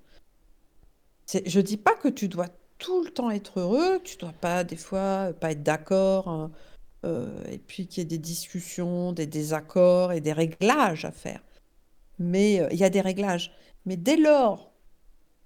[1.46, 4.76] Je dis pas que tu dois tout le temps être heureux, tu dois pas des
[4.76, 6.52] fois euh, pas être d'accord, hein,
[7.06, 11.42] euh, et puis qu'il y ait des discussions, des désaccords et des réglages à faire.
[12.20, 13.52] Mais euh, il y a des réglages.
[13.86, 14.71] Mais dès lors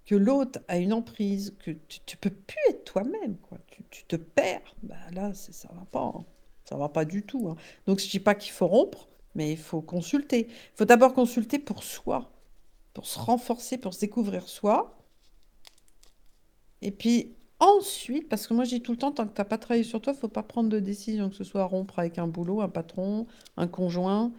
[0.06, 3.58] que l'autre a une emprise, que tu, tu peux plus être toi-même, quoi.
[3.90, 6.26] Tu, te perds, bah là, ça va pas, hein.
[6.64, 7.56] Ça va pas du tout, hein.
[7.86, 10.48] Donc je dis pas qu'il faut rompre, mais il faut consulter.
[10.50, 12.32] Il faut d'abord consulter pour soi,
[12.94, 14.98] pour se renforcer, pour se découvrir soi.
[16.82, 19.46] Et puis ensuite, parce que moi je dis tout le temps, tant que tu n'as
[19.46, 22.18] pas travaillé sur toi, il faut pas prendre de décision, que ce soit rompre avec
[22.18, 24.32] un boulot, un patron, un conjoint.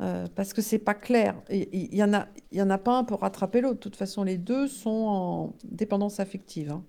[0.00, 1.40] Euh, parce que c'est pas clair.
[1.50, 3.76] Il y, en a, il y en a pas un pour rattraper l'autre.
[3.76, 6.70] De toute façon, les deux sont en dépendance affective.
[6.72, 6.84] hein.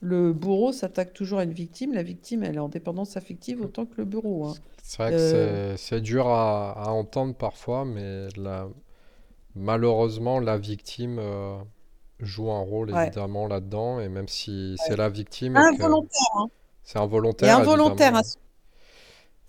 [0.00, 1.94] Le bourreau s'attaque toujours à une victime.
[1.94, 4.46] La victime, elle est en dépendance affective autant que le bourreau.
[4.46, 4.58] hein.
[4.82, 8.68] C'est vrai que Euh, c'est c'est dur à, à entendre parfois, mais la-
[9.56, 11.58] malheureusement, la victime euh,
[12.20, 13.12] joue un rôle ouais.
[13.12, 16.28] évidemment là-dedans, et même si c'est la victime et que Involontaire.
[16.36, 16.48] hein.
[16.84, 16.98] c'est
[17.42, 18.16] Et involontaire, involontaire.
[18.16, 18.22] évidemment.
[18.22, 18.36] C'est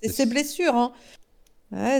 [0.01, 0.75] Et ses blessures.
[0.75, 0.93] hein.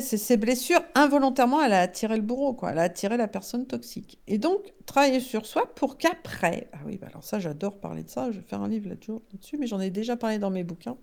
[0.01, 0.81] Ses blessures.
[0.93, 2.71] Involontairement, elle a attiré le bourreau, quoi.
[2.71, 4.19] Elle a attiré la personne toxique.
[4.27, 6.69] Et donc, travailler sur soi pour qu'après.
[6.73, 8.31] Ah oui, bah alors ça, j'adore parler de ça.
[8.31, 10.97] Je vais faire un livre là-dessus, là-dessus, mais j'en ai déjà parlé dans mes bouquins,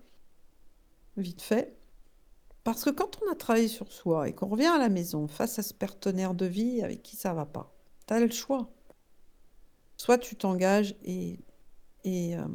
[1.17, 1.75] vite fait.
[2.63, 5.59] Parce que quand on a travaillé sur soi et qu'on revient à la maison face
[5.59, 7.73] à ce partenaire de vie avec qui ça va pas,
[8.07, 8.69] tu as le choix.
[9.97, 11.39] Soit tu t'engages et,
[12.03, 12.45] et euh,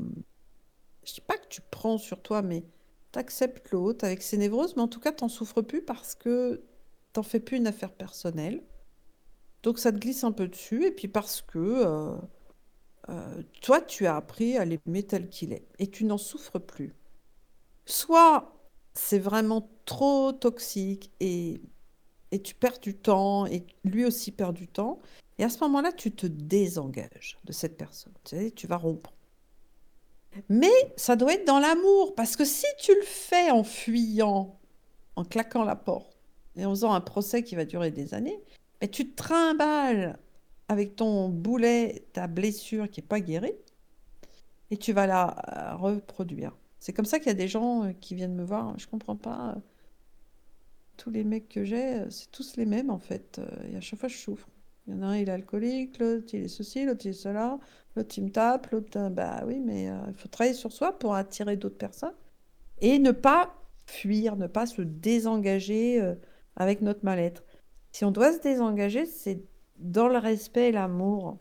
[1.04, 2.64] je dis pas que tu prends sur toi, mais
[3.16, 6.62] tu acceptes l'autre avec ses névroses, mais en tout cas, t'en souffres plus parce que
[7.14, 8.62] t'en fais plus une affaire personnelle.
[9.62, 12.16] Donc ça te glisse un peu dessus, et puis parce que euh,
[13.08, 16.94] euh, toi, tu as appris à l'aimer tel qu'il est, et tu n'en souffres plus.
[17.86, 18.52] Soit
[18.94, 21.60] c'est vraiment trop toxique et,
[22.32, 25.00] et tu perds du temps et lui aussi perd du temps.
[25.38, 28.14] Et à ce moment-là, tu te désengages de cette personne.
[28.24, 29.15] Tu sais, tu vas rompre.
[30.48, 34.58] Mais ça doit être dans l'amour, parce que si tu le fais en fuyant,
[35.16, 36.16] en claquant la porte
[36.56, 38.38] et en faisant un procès qui va durer des années,
[38.80, 40.18] mais tu te trimbales
[40.68, 43.54] avec ton boulet, ta blessure qui n'est pas guérie,
[44.70, 46.56] et tu vas la euh, reproduire.
[46.80, 48.78] C'est comme ça qu'il y a des gens euh, qui viennent me voir.
[48.78, 49.54] Je comprends pas.
[49.56, 49.60] euh,
[50.96, 53.40] Tous les mecs que j'ai, c'est tous les mêmes en fait.
[53.70, 54.48] Et à chaque fois, je souffre.
[54.86, 57.12] Il y en a un, il est alcoolique, l'autre, il est ceci, l'autre, il est
[57.12, 57.58] cela,
[57.96, 60.96] l'autre, il me tape, l'autre, euh, bah oui, mais euh, il faut travailler sur soi
[60.98, 62.14] pour attirer d'autres personnes
[62.80, 63.54] et ne pas
[63.86, 66.14] fuir, ne pas se désengager euh,
[66.54, 67.42] avec notre mal-être.
[67.92, 69.42] Si on doit se désengager, c'est
[69.78, 71.38] dans le respect et l'amour.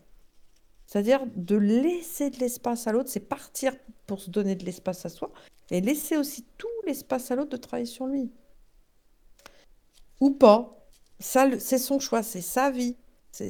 [0.86, 3.74] C'est-à-dire de laisser de l'espace à l'autre, c'est partir
[4.06, 5.32] pour se donner de l'espace à soi
[5.70, 8.30] et laisser aussi tout l'espace à l'autre de travailler sur lui.
[10.20, 10.72] Ou pas.
[11.18, 12.96] C'est son choix, c'est sa vie.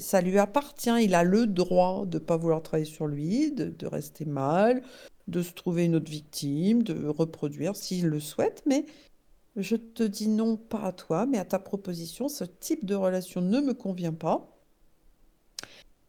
[0.00, 0.90] Ça lui appartient.
[1.02, 4.82] Il a le droit de ne pas vouloir travailler sur lui, de, de rester mal,
[5.28, 8.62] de se trouver une autre victime, de reproduire s'il le souhaite.
[8.66, 8.84] Mais
[9.56, 12.28] je te dis non, pas à toi, mais à ta proposition.
[12.28, 14.48] Ce type de relation ne me convient pas.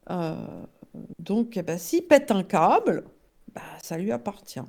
[0.09, 0.35] Euh,
[1.19, 3.05] donc, eh ben, s'il pète un câble,
[3.53, 4.59] bah, ça lui appartient.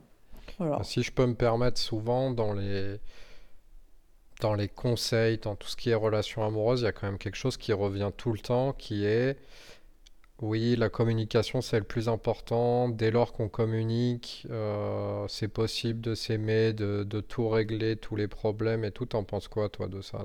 [0.83, 2.99] si je peux me permettre, souvent dans les,
[4.41, 7.19] dans les conseils, dans tout ce qui est relations amoureuses, il y a quand même
[7.19, 9.37] quelque chose qui revient tout le temps, qui est,
[10.41, 12.89] oui, la communication, c'est le plus important.
[12.89, 18.85] Dès lors qu'on communique, euh, c'est possible de s'aimer, de, tout régler, tous les problèmes
[18.85, 19.07] et tout.
[19.07, 20.25] T'en penses quoi, toi, de ça,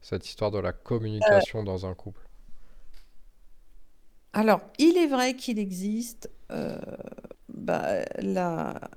[0.00, 2.22] cette histoire de la communication dans un couple?
[4.32, 6.78] Alors, il est vrai qu'il existe euh,
[7.48, 8.90] bah, la,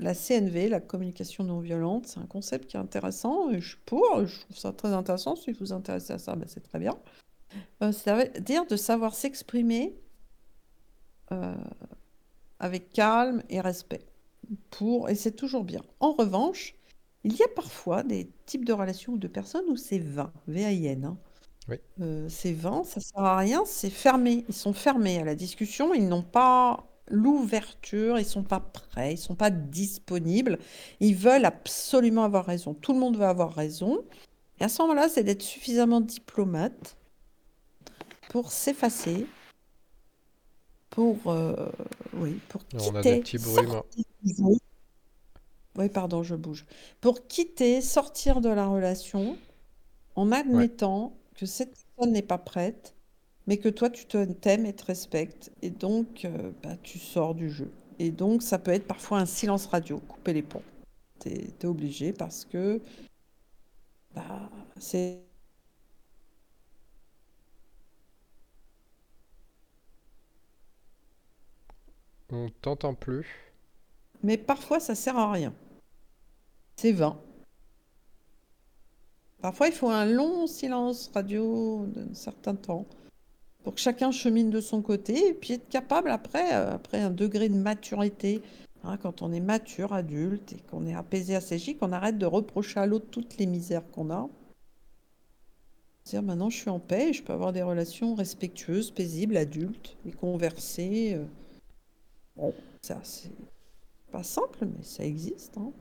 [0.00, 2.06] la CNV, la communication non violente.
[2.06, 3.50] C'est un concept qui est intéressant.
[3.50, 5.36] et je suis pour, je trouve ça très intéressant.
[5.36, 6.96] Si vous vous intéressez à ça, bah, c'est très bien.
[7.82, 9.96] Euh, c'est-à-dire de savoir s'exprimer
[11.32, 11.54] euh,
[12.60, 14.04] avec calme et respect.
[14.70, 15.82] Pour, et c'est toujours bien.
[16.00, 16.74] En revanche,
[17.24, 21.04] il y a parfois des types de relations ou de personnes où c'est vain, V-A-I-N,
[21.04, 21.18] hein.
[21.68, 21.76] Oui.
[22.00, 24.46] Euh, c'est vain, ça sert à rien, c'est fermé.
[24.48, 29.18] Ils sont fermés à la discussion, ils n'ont pas l'ouverture, ils sont pas prêts, ils
[29.18, 30.58] sont pas disponibles.
[31.00, 32.74] Ils veulent absolument avoir raison.
[32.74, 34.04] Tout le monde veut avoir raison.
[34.60, 36.96] Et à ce moment-là, c'est d'être suffisamment diplomate
[38.30, 39.26] pour s'effacer,
[40.90, 41.70] pour, euh,
[42.14, 44.04] oui, pour On a des quitter, petits bruits, sortir.
[45.76, 46.66] Oui, pardon, je bouge.
[47.00, 49.38] Pour quitter, sortir de la relation
[50.16, 50.68] en Ouais.
[50.72, 52.94] admettant que cette personne n'est pas prête,
[53.48, 55.50] mais que toi, tu t'aimes et te respectes.
[55.62, 57.72] Et donc, euh, bah, tu sors du jeu.
[57.98, 60.62] Et donc, ça peut être parfois un silence radio, couper les ponts.
[61.18, 62.78] T'es, t'es obligé parce que
[64.14, 65.22] bah, c'est...
[72.30, 73.26] On t'entend plus.
[74.22, 75.54] Mais parfois, ça sert à rien.
[76.76, 77.18] C'est vain.
[79.40, 82.84] Parfois, il faut un long silence radio d'un certain temps
[83.68, 87.10] pour que chacun chemine de son côté et puis être capable après, euh, après un
[87.10, 88.40] degré de maturité,
[88.82, 92.80] hein, quand on est mature, adulte et qu'on est apaisé, asséché, qu'on arrête de reprocher
[92.80, 94.26] à l'autre toutes les misères qu'on a.
[96.06, 99.98] Dire maintenant je suis en paix et je peux avoir des relations respectueuses, paisibles, adultes
[100.06, 101.16] et converser.
[101.16, 101.26] euh.
[102.36, 103.28] Bon, ça c'est
[104.10, 105.58] pas simple, mais ça existe.
[105.58, 105.72] hein.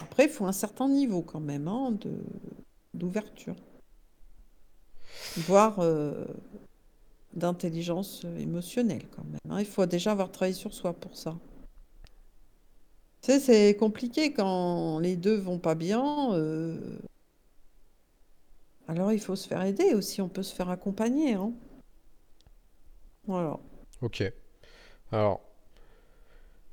[0.00, 2.14] Après, il faut un certain niveau quand même hein, de,
[2.94, 3.56] d'ouverture,
[5.36, 6.24] voire euh,
[7.34, 9.40] d'intelligence émotionnelle quand même.
[9.50, 9.60] hein.
[9.60, 11.36] Il faut déjà avoir travaillé sur soi pour ça.
[13.22, 16.32] Tu sais, c'est compliqué quand les deux vont pas bien.
[16.34, 16.98] euh,
[18.88, 21.52] Alors il faut se faire aider aussi, on peut se faire accompagner, hein.
[23.26, 23.58] Voilà.
[24.02, 24.22] Ok.
[25.12, 25.40] Alors,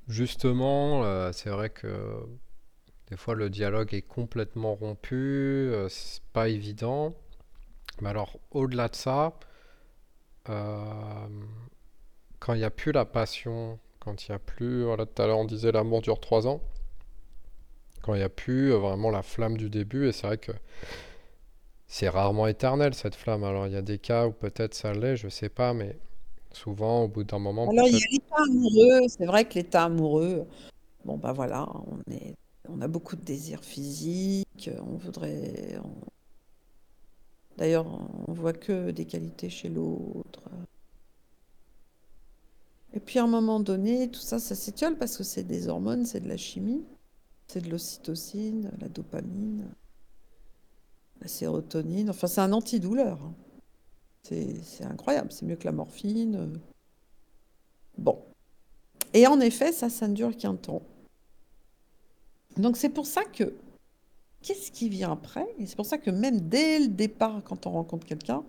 [0.07, 2.25] justement, euh, c'est vrai que
[3.09, 7.15] des fois le dialogue est complètement rompu, euh, c'est pas évident.
[8.01, 9.39] Mais alors, au-delà de ça,
[12.39, 15.27] quand il n'y a plus la passion, quand il n'y a plus, voilà, tout à
[15.27, 16.61] l'heure on disait l'amour dure trois ans,
[18.01, 20.51] quand il n'y a plus euh, vraiment la flamme du début, et c'est vrai que
[21.87, 23.43] c'est rarement éternel cette flamme.
[23.43, 25.95] Alors, il y a des cas où peut-être ça l'est, je sais pas, mais
[26.53, 29.83] souvent, au bout d'un moment, Alors il y a l'état amoureux, c'est vrai que l'état
[29.85, 30.47] amoureux,
[31.05, 32.35] bon bah voilà, on est,
[32.69, 36.05] on a beaucoup de désirs physiques, on voudrait, on-
[37.61, 37.85] d'ailleurs
[38.27, 40.41] on voit que des qualités chez l'autre.
[42.93, 46.03] Et puis à un moment donné, tout ça, ça s'étiole parce que c'est des hormones,
[46.07, 46.83] c'est de la chimie,
[47.47, 49.67] c'est de l'ocytocine, la dopamine,
[51.21, 53.21] la sérotonine, enfin c'est un antidouleur.
[53.21, 53.35] hein.
[54.23, 56.59] C'est incroyable, c'est mieux que la morphine.
[57.99, 58.23] Bon.
[59.13, 60.81] Et en effet, ça, ça ne dure qu'un temps.
[62.57, 63.53] Donc c'est pour ça que,
[64.41, 65.47] qu'est-ce qui vient après?
[65.59, 68.43] Et c'est pour ça que même dès le départ, quand on rencontre quelqu'un,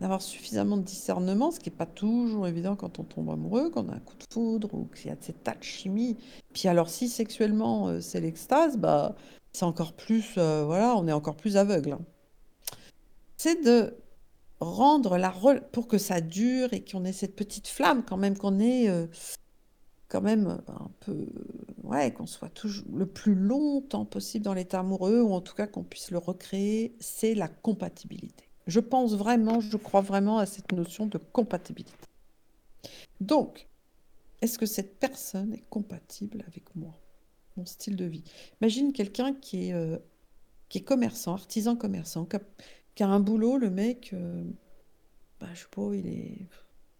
[0.00, 3.84] d'avoir suffisamment de discernement, ce qui n'est pas toujours évident quand on tombe amoureux, quand
[3.86, 6.16] on a un coup de foudre ou qu'il y a cette tas de chimie.
[6.52, 9.16] Puis alors si sexuellement euh, c'est l'extase, bah
[9.52, 11.92] c'est encore plus, euh, voilà, on est encore plus aveugle.
[11.92, 12.00] hein.
[13.36, 13.96] C'est de
[14.60, 18.36] rendre la rel- pour que ça dure et qu'on ait cette petite flamme quand même,
[18.36, 19.06] qu'on ait euh,
[20.08, 21.26] quand même un peu,
[21.84, 25.66] ouais, qu'on soit toujours le plus longtemps possible dans l'état amoureux, ou en tout cas
[25.66, 28.44] qu'on puisse le recréer, c'est la compatibilité.
[28.66, 31.92] Je pense vraiment, je crois vraiment à cette notion de compatibilité.
[33.20, 33.68] Donc,
[34.40, 36.98] est-ce que cette personne est compatible avec moi,
[37.56, 38.24] mon style de vie?
[38.60, 39.98] Imagine quelqu'un qui est, euh,
[40.68, 42.40] qui est commerçant, artisan commerçant, qui a,
[42.94, 44.44] qui a un boulot, le mec, euh,
[45.40, 46.46] bah, je sais pas, il est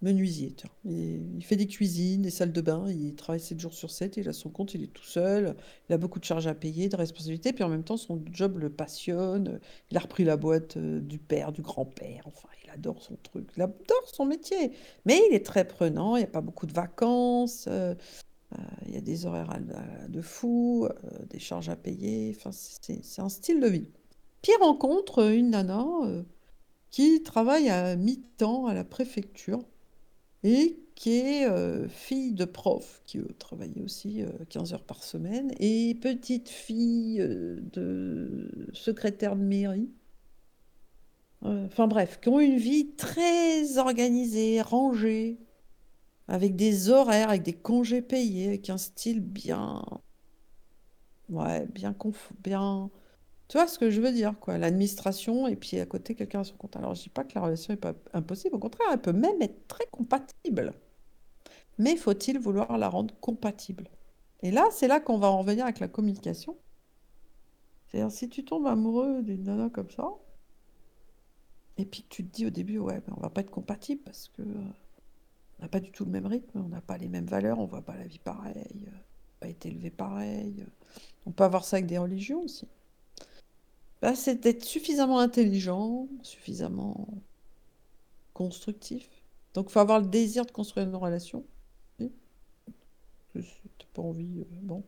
[0.01, 0.55] menuisier.
[0.85, 4.29] Il, fait des cuisines, des salles de bain, il travaille 7 jours sur 7, il
[4.29, 5.57] a son compte, il est tout seul,
[5.89, 8.59] il a beaucoup de charges à payer, de responsabilités, puis en même temps, son job
[8.59, 9.61] le passionne.
[9.91, 13.49] Il a repris la boîte euh, du père, du grand-père, enfin, il adore son truc,
[13.57, 14.73] il adore son métier.
[15.05, 17.95] Mais il est très prenant, il n'y a pas beaucoup de vacances, euh,
[18.53, 19.59] euh, il y a des horaires
[20.09, 20.89] de fou,
[21.29, 23.89] des charges à payer, enfin, c'est un style de vie.
[24.43, 25.85] Puis rencontre une nana
[26.91, 29.61] qui travaille à mi-temps à la préfecture
[30.44, 35.03] et qui est euh, fille de prof, qui eux, travaillait aussi euh, 15 heures par
[35.05, 39.90] semaine, et petite fille euh, de secrétaire de mairie.
[41.44, 45.38] Euh, Enfin bref, qui ont une vie très organisée, rangée,
[46.29, 49.83] avec des horaires, avec des congés payés, avec un style bien,
[51.29, 52.90] ouais, bien conf- bien.
[53.49, 54.59] Tu vois ce que je veux dire, quoi?
[54.59, 56.77] L'administration et puis à côté quelqu'un à son compte.
[56.77, 59.41] Alors je dis pas que la relation est pas impossible, au contraire, elle peut même
[59.41, 60.75] être très compatible.
[61.79, 63.89] Mais faut-il vouloir la rendre compatible?
[64.43, 66.57] Et là, c'est là qu'on va en revenir avec la communication.
[67.87, 70.11] C'est-à-dire, si tu tombes amoureux d'une nana comme ça,
[71.79, 74.03] et puis que tu te dis au début, ouais, ben, on va pas être compatible
[74.05, 74.55] parce que euh,
[75.59, 77.67] on n'a pas du tout le même rythme, on n'a pas les mêmes valeurs, on
[77.67, 78.55] voit pas la vie pareil,
[78.87, 80.57] euh, on n'a pas été élevé pareil.
[80.61, 80.71] euh.
[81.27, 82.69] On peut avoir ça avec des religions aussi.
[84.01, 87.09] Bah, c'est d'être suffisamment intelligent, suffisamment
[88.33, 89.09] constructif.
[89.55, 91.45] Donc, il faut avoir le désir de construire une relation.
[91.99, 92.13] oui,
[93.35, 93.47] parce
[93.93, 94.85] pas envie, euh, bon,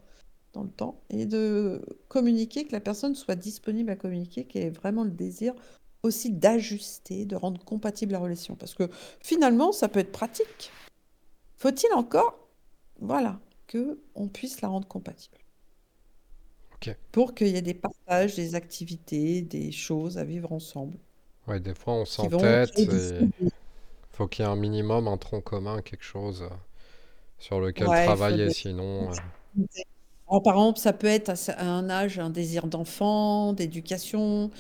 [0.53, 1.01] dans le temps.
[1.11, 5.55] Et de communiquer, que la personne soit disponible à communiquer, qu'elle ait vraiment le désir
[6.03, 8.55] aussi d'ajuster, de rendre compatible la relation.
[8.57, 8.89] Parce que
[9.21, 10.71] finalement, ça peut être pratique.
[11.57, 12.49] Faut-il encore,
[13.01, 15.37] voilà, que on puisse la rendre compatible?
[16.83, 16.97] Ok.
[17.13, 20.99] pour qu'il y ait des partages, des activités, des choses à vivre ensemble
[21.47, 23.51] Ouais, des fois on qui vont s'entête créer des et idées.
[24.13, 26.49] faut qu'il y ait un minimum, un tronc commun, quelque chose euh,
[27.39, 29.13] sur lequel Ouais, il faut travailler, des sinon...
[29.15, 29.19] euh,
[30.29, 34.51] Alors, par exemple, ça peut être à un âge un désir d'enfant, d'éducation.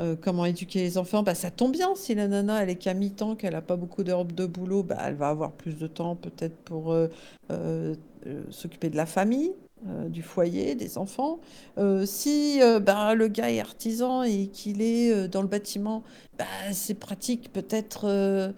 [0.00, 1.22] Euh, comment éduquer les enfants?
[1.24, 4.04] Bah, ça tombe bien si la nana elle est qu'à mi-temps, qu'elle n'a pas beaucoup
[4.04, 7.08] d'heures de boulot, bah, elle va avoir plus de temps peut-être pour euh,
[7.52, 7.94] euh,
[8.26, 9.52] euh, s'occuper de la famille,
[9.86, 11.40] euh, du foyer, des enfants.
[11.76, 16.02] Euh, si euh, bah, le gars est artisan et qu'il est euh, dans le bâtiment,
[16.38, 18.52] bah, c'est pratique peut-être,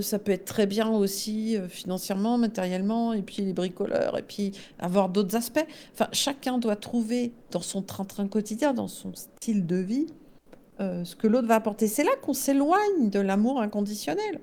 [0.00, 5.08] ça peut être très bien aussi financièrement, matériellement, et puis les bricoleurs, et puis avoir
[5.10, 5.64] d'autres aspects.
[5.92, 10.06] Enfin, chacun doit trouver dans son train-train quotidien, dans son style de vie,
[10.80, 11.86] ce que l'autre va apporter.
[11.86, 14.40] C'est là qu'on s'éloigne de l'amour inconditionnel.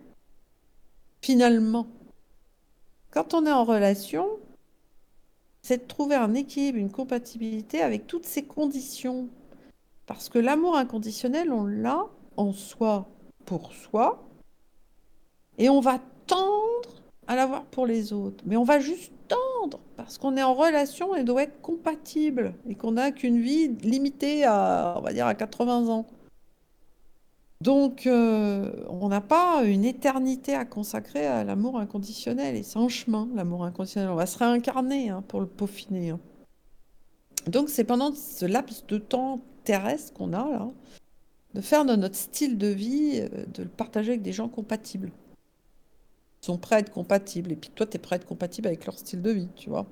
[1.22, 1.88] Finalement,
[3.12, 4.28] quand on est en relation,
[5.68, 9.28] c'est de trouver un équilibre, une compatibilité avec toutes ces conditions.
[10.06, 12.06] Parce que l'amour inconditionnel, on l'a
[12.38, 13.10] en soi
[13.44, 14.24] pour soi,
[15.58, 18.42] et on va tendre à l'avoir pour les autres.
[18.48, 22.76] Mais on va juste tendre, parce qu'on est en relation et doit être compatible, et
[22.76, 26.06] qu'on n'a qu'une vie limitée à, on va dire, à 80 ans.
[27.62, 32.56] Donc, euh, on n'a pas une éternité à consacrer à l'amour inconditionnel.
[32.56, 34.10] Et c'est en chemin, l'amour inconditionnel.
[34.10, 36.12] On va se réincarner hein, pour le peaufiner.
[36.12, 36.20] hein.
[37.48, 40.70] Donc, c'est pendant ce laps de temps terrestre qu'on a là,
[41.56, 45.12] de faire de notre style de vie, euh, de le partager avec des gens compatibles.
[46.44, 47.52] Ils sont prêts à être compatibles.
[47.52, 49.70] Et puis toi, tu es prêt à être compatible avec leur style de vie, tu
[49.70, 49.88] vois.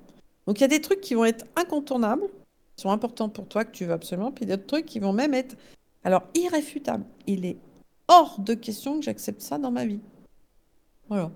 [0.46, 2.28] Donc, il y a des trucs qui vont être incontournables,
[2.76, 4.30] qui sont importants pour toi, que tu veux absolument.
[4.30, 5.56] Puis d'autres trucs qui vont même être,
[6.04, 7.04] alors, irréfutables.
[7.26, 7.58] Il est
[8.08, 10.00] hors de question que j'accepte ça dans ma vie.
[11.08, 11.30] Voilà.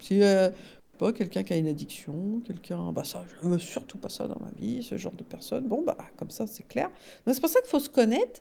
[0.00, 0.50] Si euh,
[0.96, 4.38] pas quelqu'un qui a une addiction, quelqu'un, bah ça, je veux surtout pas ça dans
[4.40, 5.68] ma vie, ce genre de personne.
[5.68, 6.90] Bon, bah comme ça, c'est clair.
[7.26, 8.40] Donc c'est pour ça qu'il faut se connaître,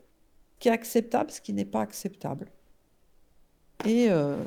[0.55, 2.47] ce qui est acceptable, ce qui n'est pas acceptable.
[3.85, 4.37] Et, euh,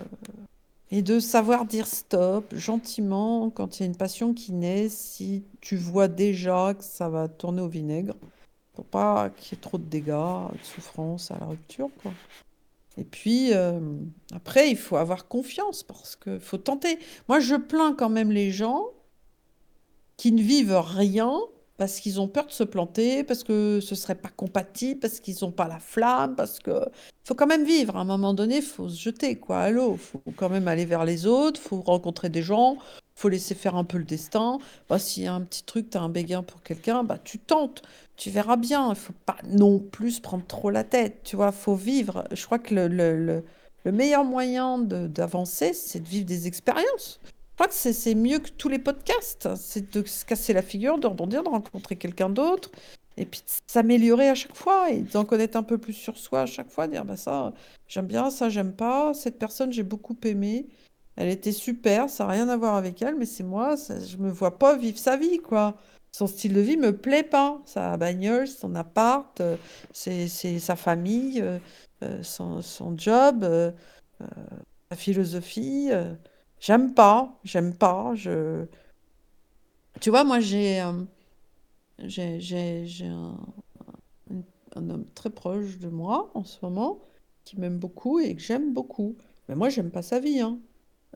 [0.90, 5.44] et de savoir dire stop gentiment quand il y a une passion qui naît, si
[5.60, 8.14] tu vois déjà que ça va tourner au vinaigre,
[8.78, 12.12] pour pas qu'il y ait trop de dégâts, de souffrance à la rupture, quoi.
[12.96, 13.80] Et puis, euh,
[14.32, 17.00] après, il faut avoir confiance parce que faut tenter.
[17.28, 18.84] Moi, je plains quand même les gens
[20.16, 21.40] qui ne vivent rien
[21.76, 25.38] parce qu'ils ont peur de se planter, parce que ce serait pas compatible, parce qu'ils
[25.42, 26.78] n'ont pas la flamme, parce que
[27.24, 27.96] faut quand même vivre.
[27.96, 29.96] À un moment donné, faut se jeter quoi à l'eau.
[29.96, 32.78] faut quand même aller vers les autres, faut rencontrer des gens,
[33.18, 34.58] faut laisser faire un peu le destin.
[34.88, 37.38] Bah, s'il y a un petit truc, tu as un béguin pour quelqu'un, bah tu
[37.38, 37.82] tentes.
[38.16, 38.90] Tu verras bien.
[38.90, 41.22] Il faut pas non plus prendre trop la tête.
[41.24, 42.24] Tu vois, faut vivre.
[42.32, 43.44] Je crois que le, le, le,
[43.84, 47.20] le meilleur moyen d'avancer, c'est de vivre des expériences.
[47.24, 49.48] Je crois que c'est mieux que tous les podcasts.
[49.56, 52.70] C'est de se casser la figure, de rebondir, de rencontrer quelqu'un d'autre.
[53.16, 56.46] Et puis s'améliorer à chaque fois et d'en connaître un peu plus sur soi à
[56.46, 56.86] chaque fois.
[56.86, 57.52] Dire, bah ça,
[57.88, 59.12] j'aime bien, ça, j'aime pas.
[59.12, 60.68] Cette personne, j'ai beaucoup aimé.
[61.18, 64.18] Elle était super, ça n'a rien à voir avec elle, mais c'est moi, ça- je
[64.18, 65.76] me vois pas vivre sa vie, quoi.
[66.12, 67.62] Son style de vie me plaît pas.
[67.66, 69.56] Sa bagnole, son appart, euh,
[69.92, 71.58] c'est, c'est sa famille, euh,
[72.04, 73.44] euh, son, son job,
[74.90, 75.90] sa philosophie.
[76.60, 78.12] j'aime pas, j'aime pas.
[78.14, 78.66] Je...
[80.00, 80.80] Tu vois, moi, j'ai,
[81.98, 82.40] j'ai,
[82.86, 83.36] j'ai, un-
[84.76, 87.00] un homme très proche de moi en ce moment
[87.44, 89.16] qui m'aime beaucoup et que j'aime beaucoup.
[89.48, 90.58] Mais moi, j'aime pas sa vie, hein.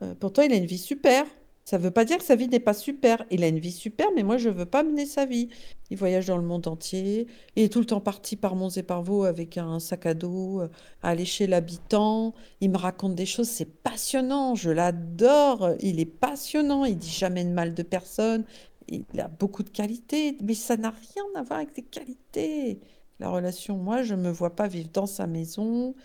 [0.01, 1.25] Euh, pourtant, il a une vie super.
[1.65, 3.23] Ça veut pas dire que sa vie n'est pas super.
[3.31, 5.47] Il a une vie super, mais moi, je veux pas mener sa vie.
[5.89, 7.27] Il voyage dans le monde entier.
[7.55, 10.13] Il est tout le temps parti par monts et par vaux avec un sac à
[10.13, 10.69] dos, euh,
[11.01, 12.33] aller chez l'habitant.
[12.59, 14.55] Il me raconte des choses, c'est passionnant.
[14.55, 15.71] Je l'adore.
[15.79, 16.83] Il est passionnant.
[16.85, 18.43] Il dit jamais de mal de personne.
[18.89, 22.81] Il a beaucoup de qualités, mais ça n'a rien à voir avec des qualités.
[23.19, 25.95] La relation, moi, je me vois pas vivre dans sa maison,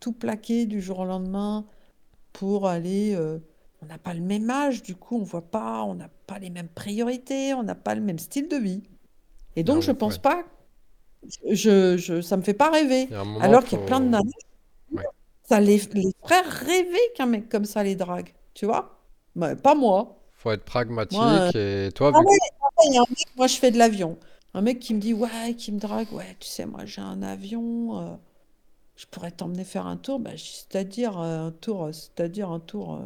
[0.00, 1.64] tout plaquer du jour au lendemain
[2.32, 3.14] pour aller.
[3.14, 3.38] euh,
[3.82, 6.50] on n'a pas le même âge, du coup, on voit pas, on n'a pas les
[6.50, 8.82] mêmes priorités, on n'a pas le même style de vie.
[9.56, 10.44] Et Ah donc, je ouais, pense pas,
[11.50, 13.10] je, je, ça me fait pas rêver.
[13.10, 14.30] Il y a un moment, Alors qu'il y a plein de nanas,
[14.94, 15.04] Ouais.
[15.44, 19.00] ça les, les ferait rêver qu'un mec comme ça les drague, tu vois?
[19.62, 20.18] Pas moi.
[20.32, 20.64] Faut être
[21.10, 22.32] Moi, euh, pragmatique et toi, ah vu que...
[22.32, 24.18] ouais, ah ouais, il y a un mec, moi je fais de l'avion.
[24.54, 27.22] Un mec qui me dit, ouais, qui me drague, ouais, tu sais, moi j'ai un
[27.22, 28.16] avion, euh,
[28.98, 32.50] je pourrais t'emmener faire un tour, bah, je dis, c'est-à-dire euh, un tour, euh, c'est-à-dire
[32.50, 33.00] un tour, euh,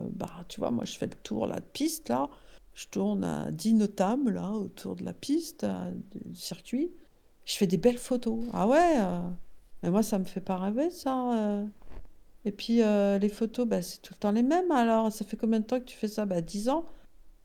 [0.49, 2.31] tu vois, moi je fais le tour là, de piste, là,
[2.75, 5.93] je tourne à 10 notables, là, autour de la piste, euh,
[6.27, 6.93] du circuit,
[7.47, 8.41] je fais des belles photos.
[8.55, 9.21] Ah ouais, euh,
[9.85, 11.35] mais moi ça me fait pas rêver, ça.
[11.61, 11.67] euh.
[12.45, 15.37] Et puis euh, les photos, bah, c'est tout le temps les mêmes, alors ça fait
[15.37, 16.27] combien de temps que tu fais ça?
[16.27, 16.87] Bah, 10 ans.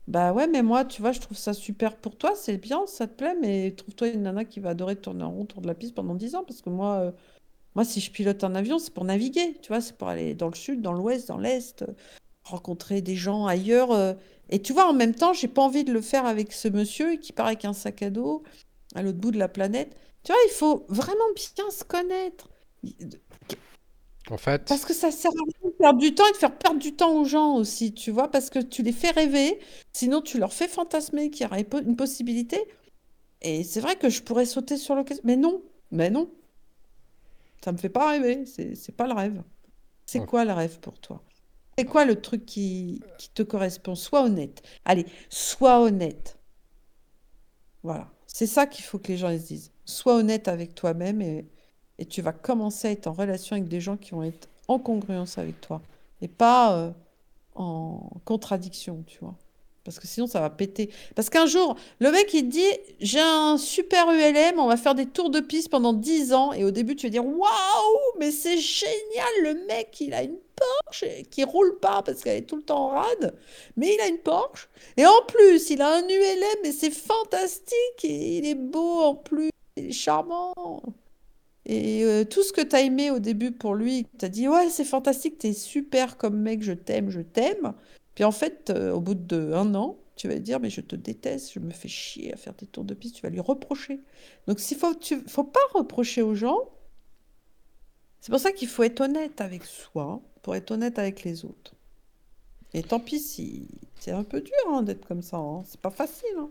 [0.08, 3.06] Bah ouais, mais moi, tu vois, je trouve ça super pour toi, c'est bien, ça
[3.08, 5.74] te plaît, mais trouve-toi une nana qui va adorer tourner en rond autour de la
[5.74, 7.12] piste pendant 10 ans, parce que moi, euh,
[7.74, 10.48] moi, si je pilote un avion, c'est pour naviguer, tu vois, c'est pour aller dans
[10.48, 11.86] le sud, dans l'ouest, dans l'est, euh,
[12.44, 13.92] rencontrer des gens ailleurs.
[13.92, 14.14] euh.
[14.50, 17.16] Et tu vois, en même temps, j'ai pas envie de le faire avec ce monsieur
[17.16, 18.42] qui part avec un sac à dos
[18.94, 19.96] à l'autre bout de la planète.
[20.24, 21.24] Tu vois, il faut vraiment
[21.56, 22.48] bien se connaître.
[24.30, 26.56] En fait, Parce que ça sert à rien de perdre du temps et de faire
[26.56, 29.58] perdre du temps aux gens aussi, tu vois, parce que tu les fais rêver,
[29.94, 32.62] sinon tu leur fais fantasmer qu'il y aurait po- une possibilité.
[33.42, 35.22] Et c'est vrai que je pourrais sauter sur l'occasion.
[35.26, 35.62] Mais non,
[35.92, 36.30] mais non,
[37.64, 39.42] ça me fait pas rêver, c'est pas le rêve.
[40.06, 41.22] C'est quoi le rêve pour toi?
[41.76, 43.94] C'est quoi le truc qui, qui te correspond?
[43.94, 44.62] Sois honnête.
[44.84, 46.38] Allez, sois honnête.
[47.82, 48.10] Voilà.
[48.26, 49.72] C'est ça qu'il faut que les gens se disent.
[49.84, 51.48] Sois honnête avec toi-même et,
[51.98, 54.78] et tu vas commencer à être en relation avec des gens qui vont être en
[54.78, 55.82] congruence avec toi
[56.20, 56.92] et pas euh,
[57.54, 59.36] en contradiction, tu vois.
[59.84, 60.90] Parce que sinon, ça va péter.
[61.14, 64.94] Parce qu'un jour, le mec, il te dit, j'ai un super ULM, on va faire
[64.94, 66.52] des tours de piste pendant 10 ans.
[66.52, 67.48] Et au début, tu vas dire, waouh,
[68.18, 72.46] mais c'est génial, le mec, il a une Porsche qui roule pas parce qu'elle est
[72.46, 73.34] tout le temps en rade.
[73.76, 74.68] Mais il a une Porsche.
[74.96, 78.04] Et en plus, il a un ULM et c'est fantastique.
[78.04, 79.50] Et il est beau en plus.
[79.76, 80.82] Il est charmant.
[81.68, 84.48] Et euh, tout ce que tu as aimé au début pour lui, tu as dit,
[84.48, 87.74] ouais, c'est fantastique, t'es super comme mec, je t'aime, je t'aime.
[88.18, 90.96] Puis en fait, euh, au bout de un an, tu vas dire, mais je te
[90.96, 94.00] déteste, je me fais chier à faire des tours de piste, tu vas lui reprocher.
[94.48, 96.68] Donc il faut, tu, faut pas reprocher aux gens.
[98.20, 101.76] C'est pour ça qu'il faut être honnête avec soi pour être honnête avec les autres.
[102.74, 103.68] Et tant pis si
[104.00, 105.62] c'est un peu dur hein, d'être comme ça, hein.
[105.64, 106.34] c'est pas facile.
[106.40, 106.50] Hein.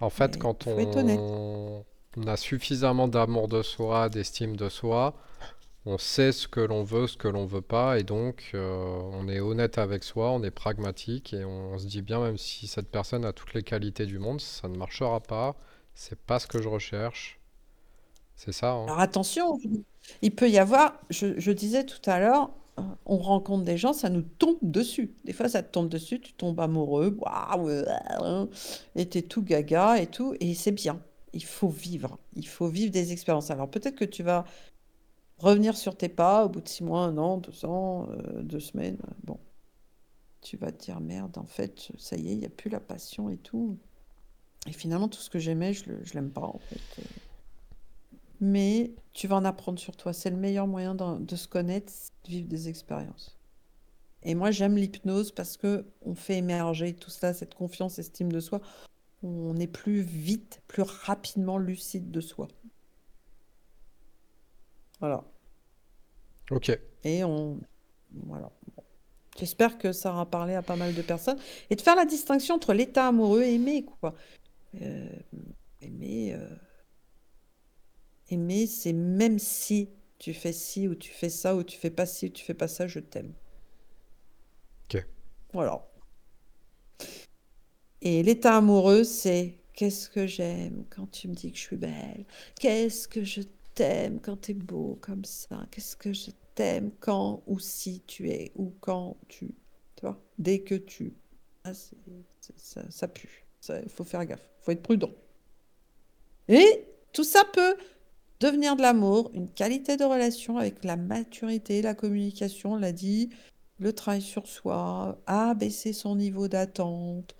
[0.00, 1.84] En fait, quand on...
[2.16, 5.14] on a suffisamment d'amour de soi, d'estime de soi,
[5.86, 9.28] on sait ce que l'on veut, ce que l'on veut pas, et donc euh, on
[9.28, 12.90] est honnête avec soi, on est pragmatique, et on, se dit bien, même si cette
[12.90, 15.54] personne a toutes les qualités du monde, ça ne marchera pas,
[15.94, 17.38] c'est pas ce que je recherche.
[18.34, 18.72] C'est ça.
[18.72, 18.84] Hein.
[18.86, 19.60] Alors attention,
[20.22, 24.10] il peut y avoir, je, disais tout à l'heure, euh, on rencontre des gens, ça
[24.10, 25.14] nous tombe dessus.
[25.24, 27.70] Des fois, ça te tombe dessus, tu tombes amoureux, waouh,
[28.96, 31.00] et t'es tout gaga et tout, et c'est bien.
[31.32, 33.50] Il faut vivre, il faut vivre des expériences.
[33.52, 34.46] Alors peut-être que tu vas
[35.38, 38.60] revenir sur tes pas au bout de six mois, un an, deux ans, euh, deux
[38.60, 38.98] semaines.
[39.24, 39.38] Bon,
[40.40, 42.80] tu vas te dire merde, en fait, ça y est, il n'y a plus la
[42.80, 43.78] passion et tout.
[44.66, 47.02] Et finalement, tout ce que j'aimais, je ne l'aime pas, en fait.
[48.40, 50.12] Mais tu vas en apprendre sur toi.
[50.12, 51.92] C'est le meilleur moyen de, se connaître,
[52.24, 53.38] de vivre des expériences.
[54.22, 58.40] Et moi, j'aime l'hypnose parce que on fait émerger tout ça, cette confiance, estime de
[58.40, 58.60] soi.
[59.22, 62.48] On est plus vite, plus rapidement lucide de soi.
[65.00, 65.24] Voilà.
[66.50, 66.78] Ok.
[67.04, 67.60] Et on.
[68.26, 68.50] Voilà.
[69.38, 71.38] J'espère que ça aura parlé à pas mal de personnes.
[71.70, 74.14] Et de faire la distinction entre l'état amoureux et aimer, quoi.
[74.80, 75.08] Euh,
[75.82, 76.34] aimer.
[76.34, 76.48] Euh,
[78.30, 82.06] aimer, c'est même si tu fais ci ou tu fais ça ou tu fais pas
[82.06, 83.34] ci ou tu fais pas ça, je t'aime.
[84.88, 85.04] Ok.
[85.52, 85.86] Voilà.
[88.00, 92.24] Et l'état amoureux, c'est qu'est-ce que j'aime quand tu me dis que je suis belle
[92.58, 93.42] Qu'est-ce que je
[93.76, 95.66] t'aime quand tu es beau comme ça?
[95.70, 99.54] Qu'est-ce que je t'aime quand ou si tu es ou quand tu.
[99.94, 100.20] Tu vois?
[100.38, 101.14] Dès que tu.
[101.64, 101.72] Ah,
[102.56, 103.46] ça, ça, pue.
[103.68, 104.48] Il faut faire gaffe.
[104.60, 105.10] Il faut être prudent.
[106.48, 107.76] Et tout ça peut
[108.40, 113.30] devenir de l'amour, une qualité de relation avec la maturité, la communication, on l'a dit,
[113.78, 117.34] le travail sur soi, abaisser son niveau d'attente,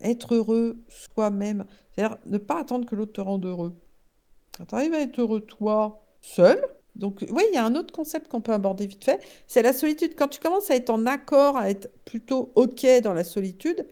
[0.00, 1.66] être heureux soi-même.
[1.94, 3.76] C'est-à-dire ne pas attendre que l'autre te rende heureux.
[4.56, 6.62] Quand tu arrives à être heureux toi, seul,
[6.94, 9.72] donc oui, il y a un autre concept qu'on peut aborder vite fait, c'est la
[9.72, 10.14] solitude.
[10.16, 13.86] Quand tu commences à être en accord, à être plutôt OK dans la solitude,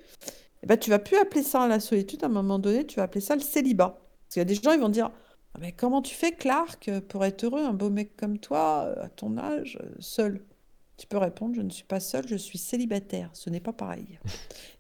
[0.63, 3.05] eh ben, tu vas plus appeler ça la solitude, à un moment donné, tu vas
[3.05, 3.99] appeler ça le célibat.
[4.27, 5.11] Parce qu'il y a des gens, ils vont dire,
[5.55, 9.09] ah, mais comment tu fais, Clark, pour être heureux, un beau mec comme toi, à
[9.09, 10.45] ton âge, seul?
[10.99, 13.31] Tu peux répondre, je ne suis pas seul, je suis célibataire.
[13.33, 14.19] Ce n'est pas pareil.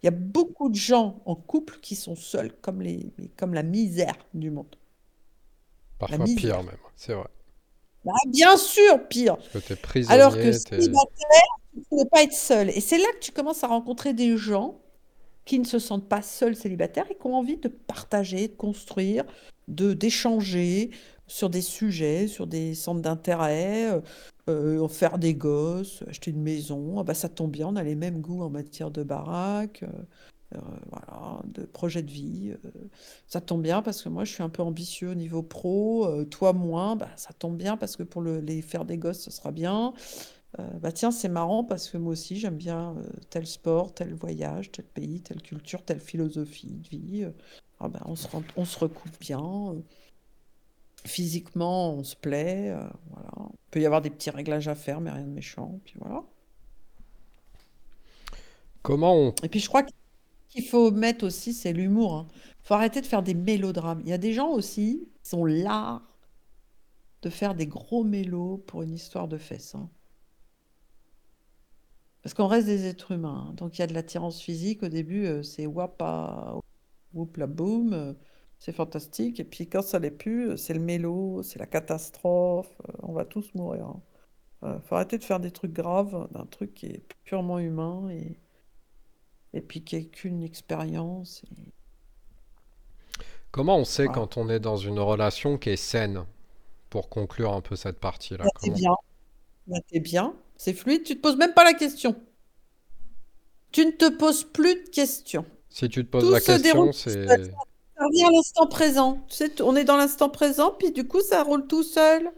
[0.02, 3.62] Il y a beaucoup de gens en couple qui sont seuls, comme, les, comme la
[3.62, 4.76] misère du monde.
[6.00, 7.28] Parfois pire même, c'est vrai.
[8.06, 9.36] Bah, bien sûr, pire.
[9.52, 12.70] Parce que es prisonnier, Alors que célibataire, tu ne peux pas être seul.
[12.70, 14.80] Et c'est là que tu commences à rencontrer des gens
[15.44, 19.24] qui ne se sentent pas seuls célibataires et qui ont envie de partager, de construire,
[19.68, 20.90] de d'échanger
[21.26, 24.00] sur des sujets, sur des centres d'intérêt, euh,
[24.48, 26.98] euh, faire des gosses, acheter une maison.
[26.98, 29.82] Ah bah, ça tombe bien, on a les mêmes goûts en matière de baraque.
[29.82, 30.02] Euh,
[30.90, 32.52] voilà, de projet de vie.
[32.64, 32.70] Euh,
[33.26, 36.06] ça tombe bien parce que moi, je suis un peu ambitieux au niveau pro.
[36.06, 36.96] Euh, toi, moins.
[36.96, 39.92] Bah, ça tombe bien parce que pour le- les faire des gosses, ce sera bien.
[40.82, 42.96] bah tiens, c'est marrant parce que moi aussi, j'aime bien
[43.30, 47.26] tel sport, tel voyage, tel pays, telle culture, telle philosophie de vie.
[47.80, 48.26] Ah bah, on se
[48.56, 49.74] on se recoupe bien.
[51.06, 52.74] Physiquement, on se plaît.
[53.10, 53.30] voilà.
[53.50, 55.78] Il peut y avoir des petits réglages à faire, mais rien de méchant.
[55.84, 56.24] Puis voilà.
[58.82, 59.34] Comment on...
[59.42, 59.90] Et puis je crois que
[60.50, 62.12] qu'il faut mettre aussi, c'est l'humour.
[62.12, 62.42] Il hein.
[62.62, 64.00] faut arrêter de faire des mélodrames.
[64.04, 66.02] Il y a des gens aussi qui sont l'art
[67.22, 69.74] de faire des gros mélos pour une histoire de fesses.
[69.74, 69.88] Hein.
[72.22, 73.48] Parce qu'on reste des êtres humains.
[73.48, 73.54] Hein.
[73.54, 74.82] Donc il y a de l'attirance physique.
[74.82, 76.58] Au début, euh, c'est wapa,
[77.14, 78.14] whoop la boum, euh,
[78.58, 79.40] c'est fantastique.
[79.40, 82.70] Et puis quand ça l'est plus, euh, c'est le mélo, c'est la catastrophe.
[83.02, 83.94] on va tous mourir.
[84.62, 88.38] Il faut arrêter de faire des trucs graves d'un truc qui est purement humain et
[89.52, 91.42] et puis qu'une expérience.
[93.50, 96.24] Comment on sait quand on est dans une relation qui est saine
[96.88, 98.44] pour conclure un peu cette partie-là?
[98.44, 98.74] Bah, Comment?
[98.74, 98.92] bien.
[99.66, 100.34] Bah, bien.
[100.56, 101.02] C'est fluide.
[101.02, 102.14] Tu te poses même pas la question.
[103.72, 105.44] Tu ne te poses plus de questions.
[105.68, 107.26] Si tu te poses Tout la question, c'est...
[107.26, 109.24] Ça revient à l'instant présent.
[109.28, 112.30] Tu sais, on est dans l'instant présent, puis du coup, ça roule tout seul.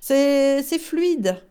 [0.00, 1.42] C'est c'est fluide.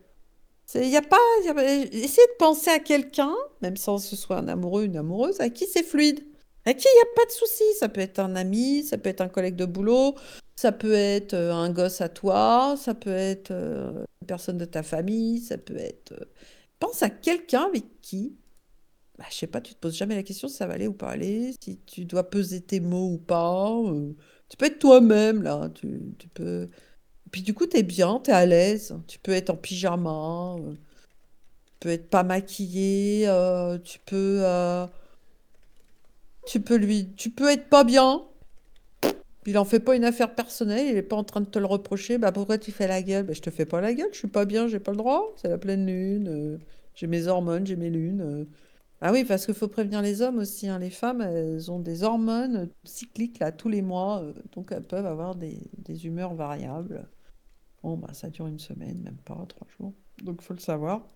[0.74, 4.16] C'est, y a pas, y a, essayez de penser à quelqu'un, même sans que ce
[4.16, 6.20] soit un amoureux, une amoureuse, à qui c'est fluide.
[6.66, 7.62] À qui il n'y a pas de souci.
[7.78, 10.14] Ça peut être un ami, ça peut être un collègue de boulot,
[10.56, 14.64] ça peut être euh, un gosse à toi, ça peut être euh, une personne de
[14.64, 16.12] ta famille, ça peut être...
[16.12, 16.24] euh,
[16.80, 18.36] Pense à quelqu'un avec qui,
[19.18, 20.92] bah, je sais pas, tu te poses jamais la question si ça va aller ou
[20.94, 23.70] pas aller, si tu dois peser tes mots ou pas.
[23.70, 24.14] euh,
[24.48, 25.70] Tu peux être toi-même, là.
[25.74, 26.68] Tu peux...
[27.34, 28.94] Puis du coup, t'es bien, t'es à l'aise.
[29.08, 30.70] Tu peux être en pyjama, euh,
[31.64, 34.38] tu peux être pas maquillé, euh, tu peux...
[34.44, 34.86] euh,
[36.46, 37.08] tu peux lui...
[37.16, 38.22] Tu peux être pas bien.
[39.46, 41.66] Il en fait pas une affaire personnelle, il est pas en train de te le
[41.66, 42.18] reprocher.
[42.18, 43.26] Bah pourquoi tu fais la gueule?
[43.26, 45.34] Bah je te fais pas la gueule, je suis pas bien, j'ai pas le droit.
[45.42, 46.60] C'est la pleine lune,
[46.94, 48.46] j'ai mes hormones, j'ai mes lunes.
[49.00, 50.78] Ah oui, parce qu'il faut prévenir les hommes aussi, hein.
[50.78, 54.22] Les femmes, elles ont des hormones cycliques là tous les mois,
[54.54, 57.08] donc elles peuvent avoir des humeurs variables.
[57.84, 59.92] Bon bah ça dure une semaine, même pas trois jours.
[60.22, 61.06] Donc faut le savoir.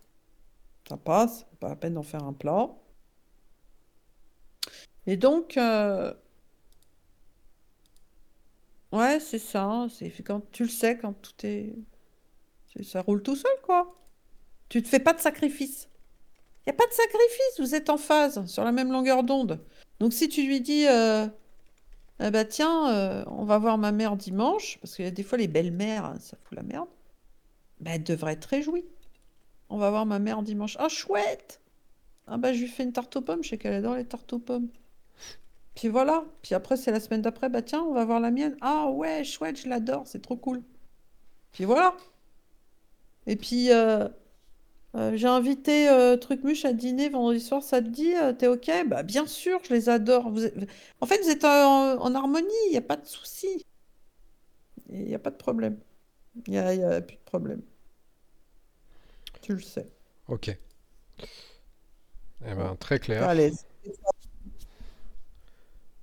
[0.86, 2.68] Ça passe, pas la peine d'en faire un plat.
[5.06, 6.12] Et donc, euh,
[8.92, 9.86] ouais, c'est ça.
[9.88, 11.74] C'est quand tu le sais, quand tout est,
[12.82, 13.98] ça roule tout seul, quoi.
[14.68, 15.88] Tu te fais pas de sacrifice.
[16.66, 19.64] Il n'y a pas de sacrifice, vous êtes en phase, sur la même longueur d'onde.
[20.00, 21.26] Donc si tu lui dis, euh,
[22.20, 25.22] ah bah tiens, euh, on va voir ma mère dimanche, parce qu'il y a des
[25.22, 26.88] fois les belles-mères, hein, ça fout la merde,
[27.80, 28.84] bah elle devrait être réjouie.
[29.70, 30.76] On va voir ma mère dimanche.
[30.80, 31.60] Ah chouette!
[32.26, 34.32] Ah bah je lui fais une tarte aux pommes, je sais qu'elle adore les tartes
[34.32, 34.68] aux pommes.
[35.74, 36.24] Puis voilà.
[36.42, 38.56] Puis après c'est la semaine d'après, bah tiens, on va voir la mienne.
[38.60, 40.62] Ah ouais, chouette, je l'adore, c'est trop cool.
[41.52, 41.94] Puis voilà.
[43.26, 44.08] Et puis euh,
[44.98, 48.70] euh, j'ai invité euh, Trucmuche à dîner vendredi soir, ça te dit, euh, t'es ok?
[48.88, 50.30] Bah bien sûr, je les adore.
[50.30, 50.54] Vous êtes-
[51.00, 53.64] En fait, vous êtes en, en harmonie, il n'y a pas de souci.
[54.90, 55.78] Il n'y a pas de problème.
[56.46, 57.62] Il n'y a, y a plus de problème.
[59.42, 59.86] Tu le sais.
[60.28, 60.48] Ok.
[62.46, 63.34] Eh ben, très clair.
[63.34, 63.66] l'aise.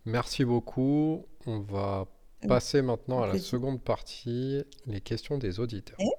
[0.06, 1.26] Merci beaucoup.
[1.48, 2.08] On va
[2.48, 3.50] passer maintenant à la plaisir.
[3.50, 5.98] seconde partie, les questions des auditeurs.
[6.00, 6.10] Eh?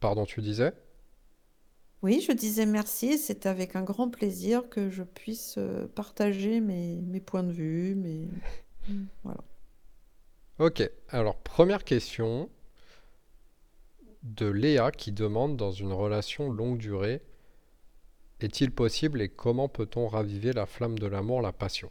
[0.00, 0.72] Pardon, tu disais?
[2.06, 6.60] Oui, je disais merci et c'est avec un grand plaisir que je puisse euh, partager
[6.60, 8.28] mes, mes points de vue, mes...
[9.24, 9.40] Voilà.
[10.60, 10.88] Ok.
[11.08, 12.48] Alors, première question
[14.22, 17.22] de Léa qui demande dans une relation longue durée,
[18.38, 21.90] est-il possible et comment peut-on raviver la flamme de l'amour, la passion?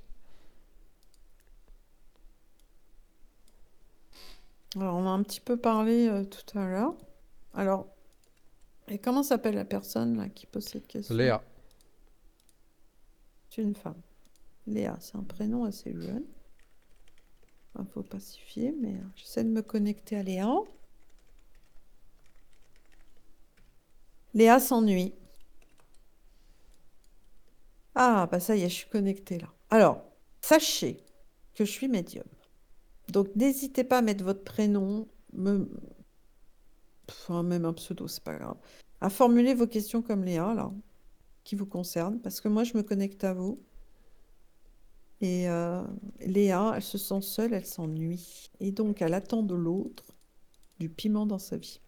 [4.77, 6.93] Alors, on a un petit peu parlé euh, tout à l'heure.
[7.53, 7.94] Alors,
[8.87, 11.15] et comment s'appelle la personne là, qui pose cette question?
[11.15, 11.43] Léa.
[13.49, 14.01] C'est une femme.
[14.67, 16.25] Léa, c'est un prénom assez jeune.
[17.75, 20.49] Un peu pacifié, mais euh, j'essaie de me connecter à Léa.
[24.33, 25.13] Léa s'ennuie.
[27.95, 29.47] Ah, bah ça y est, je suis connectée là.
[29.69, 30.03] Alors,
[30.41, 30.97] sachez
[31.53, 32.25] que je suis médium.
[33.09, 35.69] Donc, n'hésitez pas à mettre votre prénom, me-
[37.09, 38.57] enfin, même un pseudo, c'est pas grave,
[39.01, 40.71] à formuler vos questions comme Léa, là,
[41.43, 43.59] qui vous concernent, parce que moi, je me connecte à vous.
[45.21, 45.83] Et euh,
[46.19, 48.49] Léa, elle se sent seule, elle s'ennuie.
[48.59, 50.03] Et donc, elle attend de l'autre
[50.79, 51.79] du piment dans sa vie.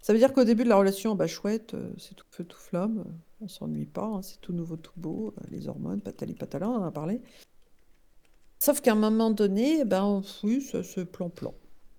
[0.00, 2.58] Ça veut dire qu'au début de la relation, bah chouette, euh, c'est tout feu, tout
[2.58, 3.04] flamme,
[3.40, 6.76] on s'ennuie pas, hein, c'est tout nouveau, tout beau, euh, les hormones, patali patala, on
[6.76, 7.20] en a parlé.
[8.60, 11.54] Sauf qu'à un moment donné, ben on- oui, ça plan-plan.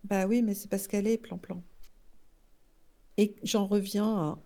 [0.10, 1.62] Bah oui, mais c'est parce qu'elle est plan-plan.
[3.18, 4.40] Et j'en reviens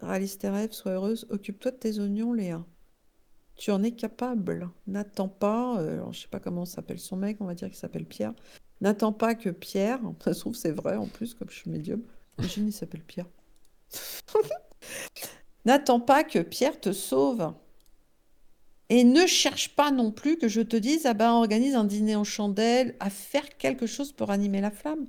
[0.00, 2.64] à réalise tes rêves, sois heureuse, occupe-toi de tes oignons, Léa.
[3.56, 4.70] Tu en es capable.
[4.86, 7.76] N'attends pas, euh, alors, je sais pas comment s'appelle son mec, on va dire qu'il
[7.76, 8.34] s'appelle Pierre.
[8.80, 12.02] N'attends pas que Pierre, ça se trouve c'est vrai en plus, comme je suis médium,
[12.38, 13.28] imagine il s'appelle Pierre.
[15.66, 17.52] N'attends pas que Pierre te sauve.
[18.90, 22.16] Et ne cherche pas non plus que je te dise, ah ben organise un dîner
[22.16, 25.06] en chandelle, à faire quelque chose pour animer la flamme.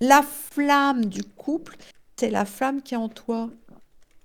[0.00, 1.76] La flamme du couple,
[2.16, 3.50] c'est la flamme qui est en toi,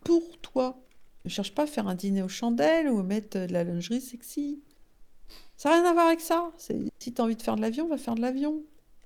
[0.03, 0.77] pour toi.
[1.25, 4.61] Ne cherche pas à faire un dîner aux chandelles ou mettre de la lingerie sexy.
[5.57, 6.51] Ça n'a rien à voir avec ça.
[6.57, 8.63] Si tu as envie de faire de l'avion, va faire de l'avion.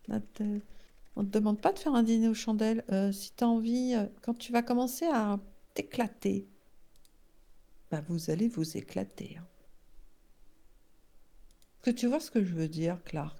[0.09, 2.83] On ne te demande pas de faire un dîner aux chandelles.
[2.91, 5.39] Euh, si tu as envie, euh, quand tu vas commencer à
[5.73, 6.47] t'éclater,
[7.91, 9.37] bah vous allez vous éclater.
[9.39, 9.45] hein.
[11.85, 13.37] Est-ce que tu vois ce que je veux dire, Clark?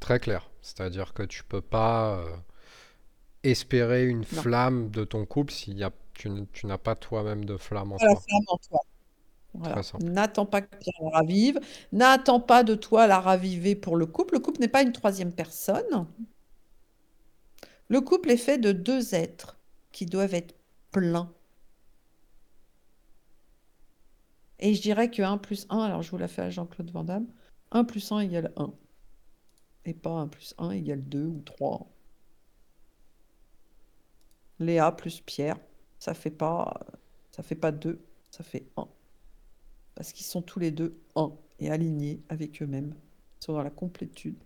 [0.00, 0.50] très clair.
[0.62, 2.36] C'est-à-dire que tu peux pas euh,
[3.44, 4.42] espérer une Non.
[4.42, 6.28] flamme de ton couple si y a, tu,
[6.64, 8.20] n'as pas toi-même de flamme en toi.
[8.20, 8.80] flamme en toi.
[9.54, 9.80] Voilà.
[10.00, 11.60] N'attends pas que Pierre la ravive.
[11.92, 14.34] N'attends pas de toi la raviver pour le couple.
[14.34, 16.06] Le couple n'est pas une troisième personne.
[17.88, 19.56] Le couple est fait de deux êtres
[19.92, 20.56] qui doivent être
[20.90, 21.32] pleins.
[24.60, 27.04] Et je dirais que 1 plus 1, alors je vous la fais à Jean-Claude Van
[27.04, 27.26] Damme,
[27.70, 28.72] 1 plus 1 égale 1.
[29.84, 31.86] Et pas 1 plus 1 égale 2 ou 3.
[34.60, 35.56] Léa plus Pierre,
[35.98, 36.80] ça fait pas,
[37.30, 38.00] ça fait pas 2,
[38.30, 38.88] ça fait 1.
[39.94, 42.94] Parce qu'ils sont tous les deux 1 et alignés avec eux-mêmes.
[43.40, 44.36] Ils sont dans la complétude.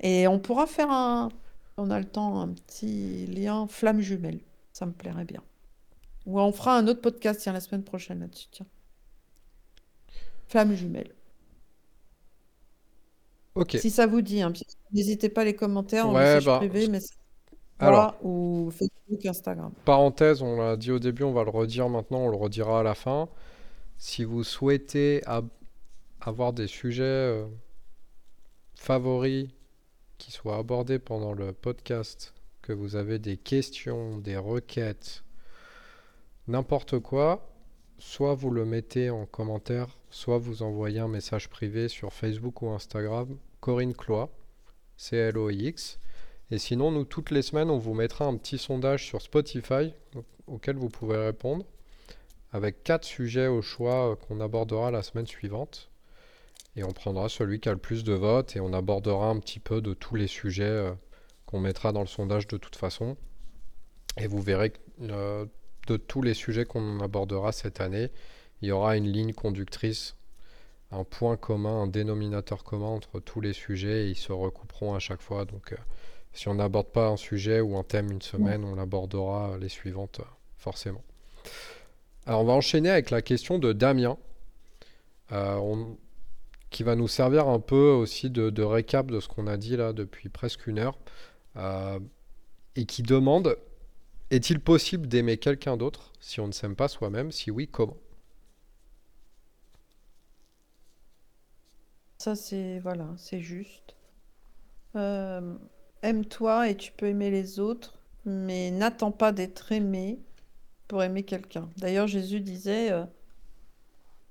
[0.00, 1.30] Et on pourra faire un,
[1.76, 4.40] on a le temps, un petit lien flamme jumelle.
[4.72, 5.42] Ça me plairait bien.
[6.26, 8.66] Ou on fera un autre podcast, la semaine prochaine là-dessus, tiens.
[10.48, 11.14] Flamme jumelle.
[13.54, 13.76] Ok.
[13.80, 14.52] Si ça vous dit, hein,
[14.92, 17.00] n'hésitez pas les commentaires en Ouais, message bah, privé, mais
[17.78, 19.72] alors, ou Facebook, Instagram.
[19.84, 22.82] parenthèse, on l'a dit au début, on va le redire maintenant, on le redira à
[22.82, 23.28] la fin.
[23.98, 25.22] Si vous souhaitez
[26.20, 27.46] avoir des sujets euh,
[28.74, 29.48] favoris
[30.18, 35.24] qui soient abordés pendant le podcast, que vous avez des questions, des requêtes,
[36.48, 37.48] n'importe quoi,
[37.98, 42.68] soit vous le mettez en commentaire, soit vous envoyez un message privé sur Facebook ou
[42.70, 44.30] Instagram, Corinne Cloix,
[44.96, 45.98] C-L-O-I-X.
[46.50, 50.24] Et sinon, nous, toutes les semaines, on vous mettra un petit sondage sur Spotify au-
[50.54, 51.64] auquel vous pouvez répondre,
[52.52, 55.90] avec quatre sujets au choix euh, qu'on abordera la semaine suivante.
[56.76, 59.58] Et on prendra celui qui a le plus de votes et on abordera un petit
[59.58, 60.92] peu de tous les sujets euh,
[61.46, 63.16] qu'on mettra dans le sondage de toute façon.
[64.18, 65.46] Et vous verrez que euh,
[65.86, 68.10] de tous les sujets qu'on abordera cette année,
[68.62, 70.16] il y aura une ligne conductrice,
[70.90, 74.98] un point commun, un dénominateur commun entre tous les sujets et ils se recouperont à
[74.98, 75.44] chaque fois.
[75.44, 75.76] Donc euh,
[76.32, 80.20] si on n'aborde pas un sujet ou un thème une semaine, on l'abordera les suivantes
[80.20, 80.24] euh,
[80.58, 81.02] forcément.
[82.26, 84.16] Alors on va enchaîner avec la question de Damien.
[85.32, 85.96] Euh, on-
[86.70, 89.76] qui va nous servir un peu aussi de, de récap de ce qu'on a dit
[89.76, 90.98] là depuis presque une heure,
[91.56, 91.98] euh,
[92.74, 93.56] et qui demande
[94.30, 97.30] est-il possible d'aimer quelqu'un d'autre si on ne s'aime pas soi-même?
[97.32, 97.96] Si oui, comment?
[102.18, 103.94] Ça, c'est voilà, c'est juste.
[104.96, 105.54] Euh,
[106.02, 110.18] aime-toi et tu peux aimer les autres, mais n'attends pas d'être aimé
[110.88, 111.68] pour aimer quelqu'un.
[111.76, 113.04] D'ailleurs, Jésus disait, euh,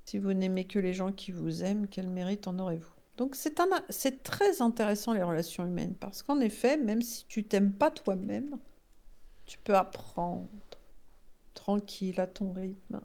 [0.06, 2.92] si vous n'aimez que les gens qui vous aiment, quel mérite en aurez-vous?
[3.18, 3.58] Donc c'est
[3.90, 8.58] c'est très intéressant les relations humaines, parce qu'en effet, même si tu t'aimes pas toi-même,
[9.46, 10.50] tu peux apprendre
[11.54, 13.02] tranquille à ton rythme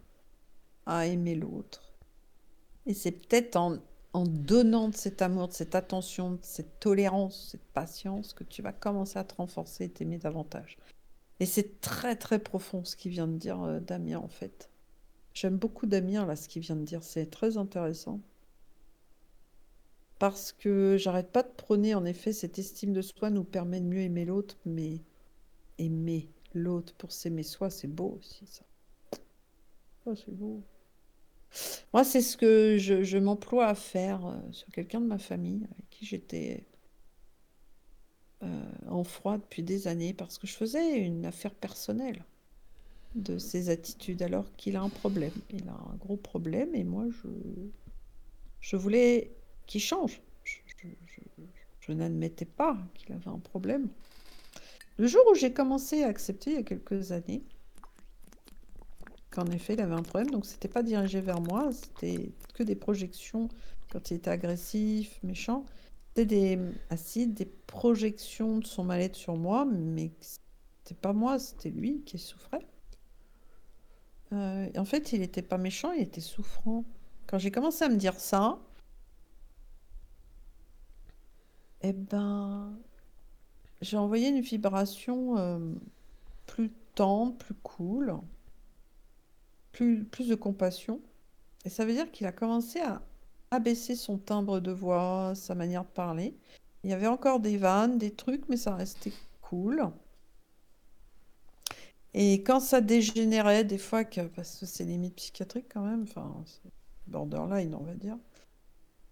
[0.87, 1.95] à aimer l'autre.
[2.87, 3.79] Et c'est peut-être en,
[4.13, 8.63] en donnant de cet amour, de cette attention, de cette tolérance, cette patience que tu
[8.63, 10.79] vas commencer à te renforcer et t'aimer davantage.
[11.39, 14.69] Et c'est très très profond ce qu'il vient de dire euh, Damien en fait.
[15.33, 18.21] J'aime beaucoup Damien là ce qu'il vient de dire, c'est très intéressant.
[20.19, 23.87] Parce que j'arrête pas de prôner en effet cette estime de soi nous permet de
[23.87, 25.01] mieux aimer l'autre, mais
[25.81, 28.65] aimer l'autre pour s'aimer soi, c'est beau aussi ça.
[30.17, 30.63] C'est beau.
[31.93, 35.91] Moi, c'est ce que je, m'emploie à faire euh, sur quelqu'un de ma famille avec
[35.91, 36.65] qui j'étais
[38.43, 42.25] euh, en froid depuis des années parce que je faisais une affaire personnelle
[43.15, 45.33] de ses attitudes alors qu'il a un problème.
[45.51, 47.29] Il a un gros problème et moi, je,
[48.61, 49.33] je voulais
[49.67, 50.21] qu'il change.
[51.81, 53.89] Je n'admettais pas qu'il avait un problème.
[55.01, 57.43] Le jour où j'ai commencé à accepter il y a quelques années
[59.31, 62.77] qu'en effet il avait un problème, donc c'était pas dirigé vers moi, c'était que des
[62.77, 63.49] projections
[63.91, 65.65] quand il était agressif, méchant.
[66.09, 66.59] C'était des
[66.91, 72.19] acides, des projections de son mal-être sur moi, mais c'était pas moi, c'était lui qui
[72.19, 72.67] souffrait.
[74.35, 76.85] Euh, en fait, il était pas méchant, il était souffrant.
[77.27, 78.59] Quand j'ai commencé à me dire ça,
[81.81, 82.77] eh ben,
[83.81, 85.59] j'ai envoyé une vibration euh,
[86.47, 88.15] plus tendre, plus cool,
[89.73, 91.01] plus, plus de compassion.
[91.65, 93.03] Et ça veut dire qu'il a commencé à
[93.51, 96.35] abaisser son timbre de voix, sa manière de parler.
[96.85, 99.13] Il y avait encore des vannes, des trucs, mais ça restait
[99.43, 99.91] cool.
[102.15, 104.05] Et quand ça dégénérait, des fois,
[104.35, 106.45] parce que c'est limite psychiatrique quand même, enfin,
[107.07, 108.17] borderline, on va dire,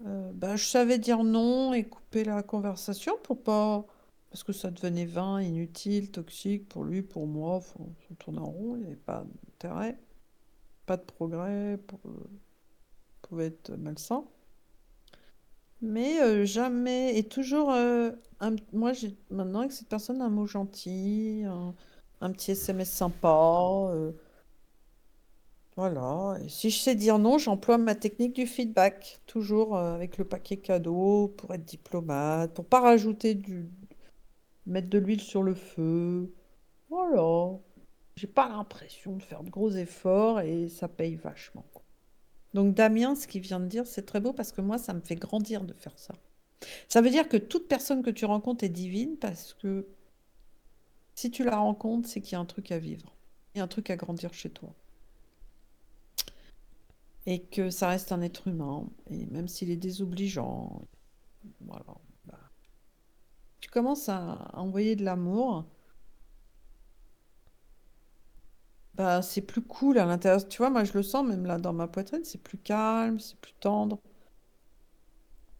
[0.00, 3.86] bah, je savais dire non et couper la conversation pour pas.
[4.30, 7.60] Parce que ça devenait vain, inutile, toxique pour lui, pour moi.
[7.78, 9.98] On tourne en rond, il n'y avait pas d'intérêt,
[10.86, 12.00] pas de progrès, pour,
[13.22, 14.24] pouvait être malsain.
[15.80, 18.10] Mais euh, jamais, et toujours, euh,
[18.72, 21.44] moi j'ai maintenant avec cette personne un mot gentil,
[22.20, 24.12] un, petit SMS sympa, euh,
[25.76, 26.36] voilà.
[26.44, 30.24] Et si je sais dire non, j'emploie ma technique du feedback, toujours euh, avec le
[30.24, 33.68] paquet cadeau, pour être diplomate, pour pas rajouter du,
[34.68, 36.32] mettre de l'huile sur le feu,
[36.88, 37.58] voilà.
[38.16, 41.64] J'ai pas l'impression de faire de gros efforts et ça paye vachement.
[42.54, 45.00] Donc Damien, ce qu'il vient de dire, c'est très beau parce que moi, ça me
[45.00, 46.14] fait grandir de faire ça.
[46.88, 49.86] Ça veut dire que toute personne que tu rencontres est divine parce que
[51.14, 53.14] si tu la rencontres, c'est qu'il y a un truc à vivre.
[53.54, 54.74] Il y a un truc à grandir chez toi.
[57.26, 58.88] Et que ça reste un être humain.
[59.10, 60.82] Et même s'il est désobligeant,
[61.60, 61.94] voilà.
[63.68, 65.64] Tu commences à envoyer de l'amour,
[68.94, 70.46] bah, c'est plus cool à l'intérieur.
[70.48, 73.38] Tu vois, moi je le sens même là dans ma poitrine, c'est plus calme, c'est
[73.40, 73.98] plus tendre.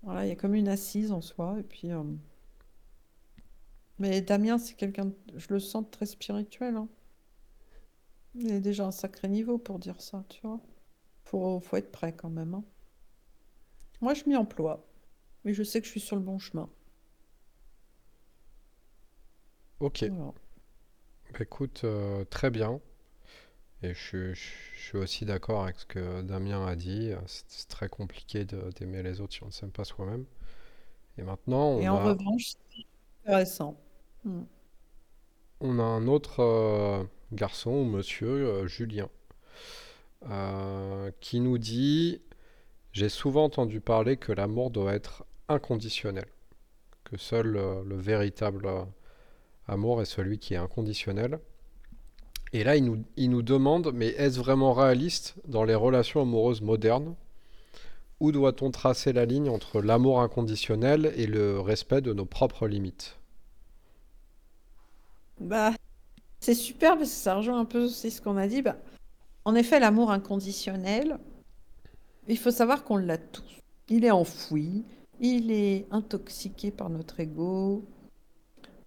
[0.03, 1.57] Voilà, il y a comme une assise en soi.
[1.61, 2.03] Et puis, euh,
[4.01, 6.77] Mais Damien, c'est quelqu'un, je le sens très spirituel.
[6.77, 6.89] hein.
[8.35, 10.63] Il est déjà un sacré niveau pour dire ça, tu vois.
[11.25, 12.55] Faut, faut être prêt quand même.
[12.55, 12.65] hein.
[14.01, 14.85] Moi, je m'y emploie,
[15.45, 16.71] mais je sais que je suis sur le bon chemin.
[19.81, 20.33] Ok, Voilà.
[21.33, 22.81] bah écoute, euh, très bien.
[23.83, 23.99] Et je,
[24.35, 24.35] suis
[24.75, 27.11] je suis aussi d'accord avec ce que Damien a dit.
[27.27, 30.25] C'est c'est très compliqué de- d'aimer les autres si on ne s'aime pas soi-même.
[31.19, 32.85] Et maintenant, Et on en a, revanche, c'est
[33.25, 33.81] intéressant.
[34.25, 34.43] Hmm.
[35.61, 39.09] on a un autre euh, garçon ou monsieur, euh, Julien,
[40.31, 42.21] euh, qui nous dit,
[42.93, 46.27] J'ai souvent entendu parler que l'amour doit être inconditionnel,
[47.05, 48.85] que seul euh, le véritable euh,
[49.69, 51.39] amour est celui qui est inconditionnel.
[52.53, 56.63] Et là, il nous, il nous demande, mais est-ce vraiment réaliste dans les relations amoureuses
[56.63, 57.15] modernes?
[58.21, 63.17] Où doit-on tracer la ligne entre l'amour inconditionnel et le respect de nos propres limites?
[65.39, 65.73] Bah,
[66.41, 68.63] c'est super parce que ça rejoint un peu aussi ce qu'on a dit.
[68.63, 68.77] Bah,
[69.45, 71.19] en effet, l'amour inconditionnel,
[72.27, 73.61] il faut savoir qu'on l'a tous.
[73.89, 74.85] Il est enfoui,
[75.21, 77.85] il est intoxiqué par notre ego.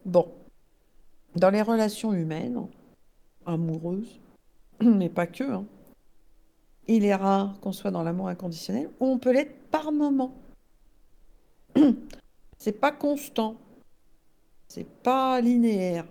[0.06, 0.32] Bon,
[1.36, 2.68] dans les relations humaines,
[3.46, 4.20] amoureuses,
[4.82, 5.66] mais pas que, hein,
[6.88, 10.36] il est rare qu'on soit dans l'amour inconditionnel ou on peut l'être par moment.
[12.58, 13.58] C'est pas constant,
[14.68, 16.06] c'est pas linéaire.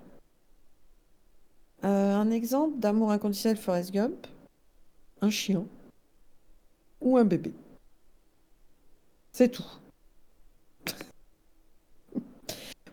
[1.85, 4.27] Euh, un exemple d'amour inconditionnel Forrest Gump,
[5.21, 5.65] un chien
[7.01, 7.55] ou un bébé.
[9.31, 9.65] C'est tout.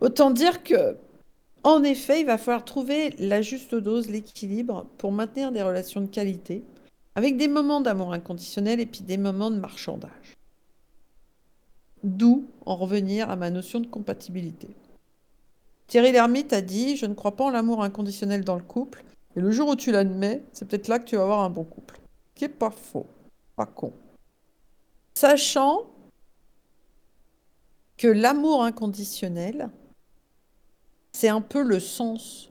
[0.01, 0.95] Autant dire que,
[1.67, 6.07] en effet, il va falloir trouver la juste dose, l'équilibre pour maintenir des relations de
[6.07, 6.63] qualité,
[7.13, 10.37] avec des moments d'amour inconditionnel et puis des moments de marchandage.
[12.05, 14.69] D'où en revenir à ma notion de compatibilité.
[15.87, 19.03] Thierry Lhermitte a dit Je ne crois pas en l'amour inconditionnel dans le couple,
[19.35, 21.65] et le jour où tu l'admets, c'est peut-être là que tu vas avoir un bon
[21.65, 21.99] couple.
[22.33, 23.07] Qui est pas faux,
[23.57, 23.91] pas con.
[25.15, 25.87] Sachant
[27.97, 29.69] que l'amour inconditionnel,
[31.17, 32.47] c'est un peu le sens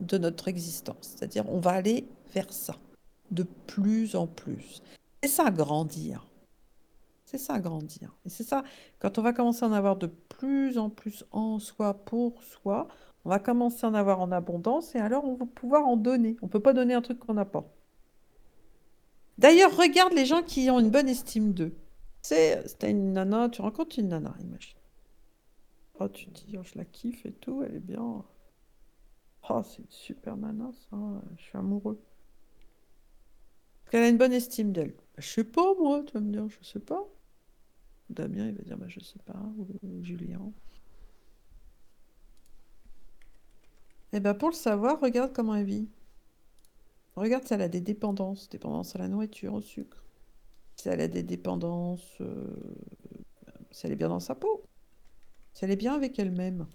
[0.00, 1.14] de notre existence.
[1.14, 2.74] C'est-à-dire, on va aller vers ça,
[3.30, 4.82] de plus en plus.
[5.22, 6.26] C'est ça, grandir.
[7.24, 8.12] C'est ça, grandir.
[8.26, 8.64] Et c'est ça,
[8.98, 12.88] quand on va commencer à en avoir de plus en plus en soi, pour soi,
[13.24, 16.36] on va commencer à en avoir en abondance et alors on va pouvoir en donner.
[16.42, 17.64] On ne peut pas donner un truc qu'on n'a pas.
[19.38, 21.76] D'ailleurs, regarde les gens qui ont une bonne estime d'eux.
[22.22, 24.78] C'est, c'était une nana, tu rencontres une nana, imagine.
[26.00, 28.24] Oh, tu te dis, oh, je la kiffe et tout, elle est bien.
[29.48, 30.70] Oh, c'est une super nana,
[31.36, 32.00] je suis amoureux.
[33.84, 34.92] Parce qu'elle a une bonne estime d'elle.
[34.92, 37.04] Bah, je sais pas, moi, tu vas me dire, je sais pas.
[38.10, 40.52] Damien, il va dire, bah, je sais pas, ou, Julien.
[44.12, 45.88] Eh ben, pour le savoir, regarde comment elle vit.
[47.16, 50.04] Regarde si elle a des dépendances, dépendance à la nourriture, au sucre.
[50.76, 52.56] Si elle a des dépendances, euh,
[53.70, 54.64] si elle est bien dans sa peau,
[55.54, 56.66] si elle est bien avec elle-même.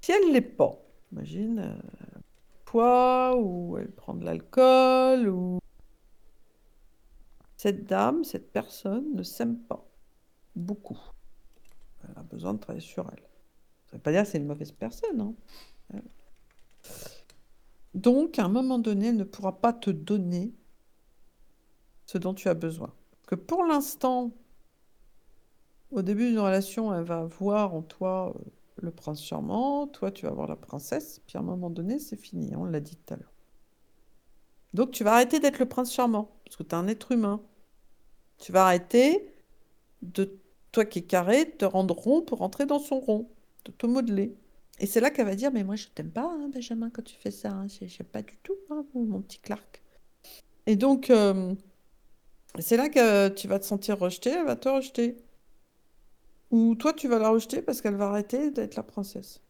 [0.00, 0.78] Si elle l'est pas,
[1.12, 2.20] imagine, euh,
[2.64, 5.58] poids, ou elle prend de l'alcool, ou...
[7.56, 9.84] Cette dame, cette personne ne s'aime pas.
[10.54, 10.98] Beaucoup.
[12.04, 13.22] Elle a besoin de travailler sur elle.
[13.86, 15.34] Ça veut pas dire que c'est une mauvaise personne, hein.
[17.94, 20.54] Donc, à un moment donné, elle ne pourra pas te donner
[22.06, 22.94] ce dont tu as besoin.
[23.26, 24.30] Que pour l'instant,
[25.90, 30.26] au début d'une relation, elle va voir en toi euh, le prince charmant, toi tu
[30.26, 33.14] vas voir la princesse, puis à un moment donné, c'est fini, on l'a dit tout
[33.14, 33.32] à l'heure.
[34.74, 37.40] Donc tu vas arrêter d'être le prince charmant, parce que tu es un être humain.
[38.38, 39.34] Tu vas arrêter
[40.02, 40.38] de,
[40.72, 43.28] toi qui es carré, de te rendre rond pour rentrer dans son rond,
[43.64, 44.36] de te modeler.
[44.80, 47.16] Et c'est là qu'elle va dire, mais moi je t'aime pas, hein, Benjamin, quand tu
[47.16, 47.50] fais ça.
[47.50, 47.66] Hein.
[47.68, 49.82] J'aime pas du tout, hein, mon petit Clark.
[50.66, 51.54] Et donc, euh,
[52.58, 55.16] c'est là que tu vas te sentir rejeté, elle va te rejeter.
[56.50, 59.40] Ou toi, tu vas la rejeter parce qu'elle va arrêter d'être la princesse.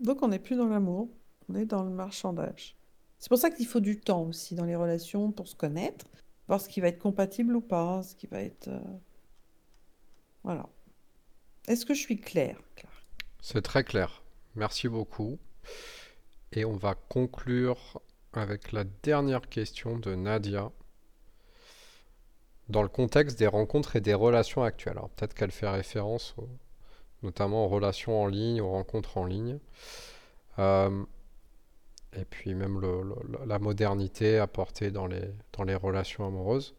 [0.00, 1.08] Donc, on n'est plus dans l'amour,
[1.48, 2.76] on est dans le marchandage.
[3.18, 6.06] C'est pour ça qu'il faut du temps aussi dans les relations pour se connaître,
[6.46, 8.68] voir ce qui va être compatible ou pas, ce qui va être...
[8.68, 8.80] Euh,
[10.44, 10.68] voilà.
[11.66, 13.04] Est-ce que je suis claire, Claire
[13.42, 14.22] C'est très clair.
[14.54, 15.38] Merci beaucoup.
[16.52, 18.00] Et on va conclure
[18.32, 20.70] avec la dernière question de Nadia.
[22.68, 24.98] Dans le contexte des rencontres et des relations actuelles.
[24.98, 26.34] Alors peut-être qu'elle fait référence
[27.22, 29.58] notamment aux relations en ligne, aux rencontres en ligne.
[30.58, 31.04] Euh,
[32.16, 32.80] et puis même
[33.46, 36.74] la modernité apportée dans les, dans les relations amoureuses.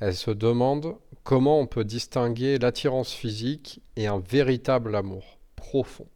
[0.00, 6.08] Elle se demande comment on peut distinguer l'attirance physique et un véritable amour profond.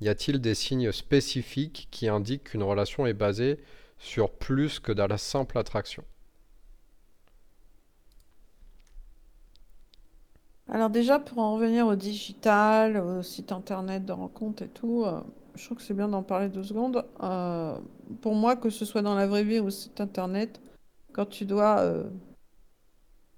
[0.00, 3.60] Y a-t-il des signes spécifiques qui indiquent qu'une relation est basée
[3.98, 6.02] sur plus que de la simple attraction?
[10.72, 15.20] Alors déjà, pour en revenir au digital, au site internet de rencontres et tout, euh,
[15.54, 17.04] je trouve que c'est bien d'en parler deux secondes.
[17.22, 17.76] Euh,
[18.22, 20.62] pour moi, que ce soit dans la vraie vie ou au site internet,
[21.12, 22.04] quand tu dois euh,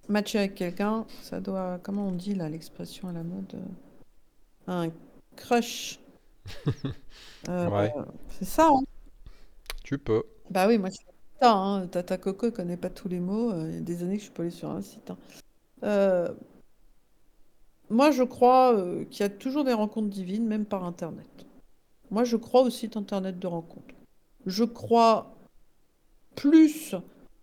[0.09, 3.57] matcher avec quelqu'un, ça doit, comment on dit là l'expression à la mode,
[4.69, 4.91] un
[5.35, 5.99] crush.
[7.49, 7.93] Ouais,
[8.31, 8.81] c'est ça, hein
[9.83, 10.23] tu peux.
[10.51, 10.97] Bah oui, moi je
[11.43, 11.87] ça, hein.
[11.89, 13.53] Tata Coco ne connaît pas tous les mots.
[13.67, 15.11] Il y a des années que je suis pas allée sur un site.
[15.11, 16.35] hein.
[17.91, 21.47] Moi, je crois euh, qu'il y a toujours des rencontres divines, même par Internet.
[22.11, 23.95] Moi, je crois au site Internet de rencontres.
[24.47, 25.35] Je crois
[26.35, 26.95] plus.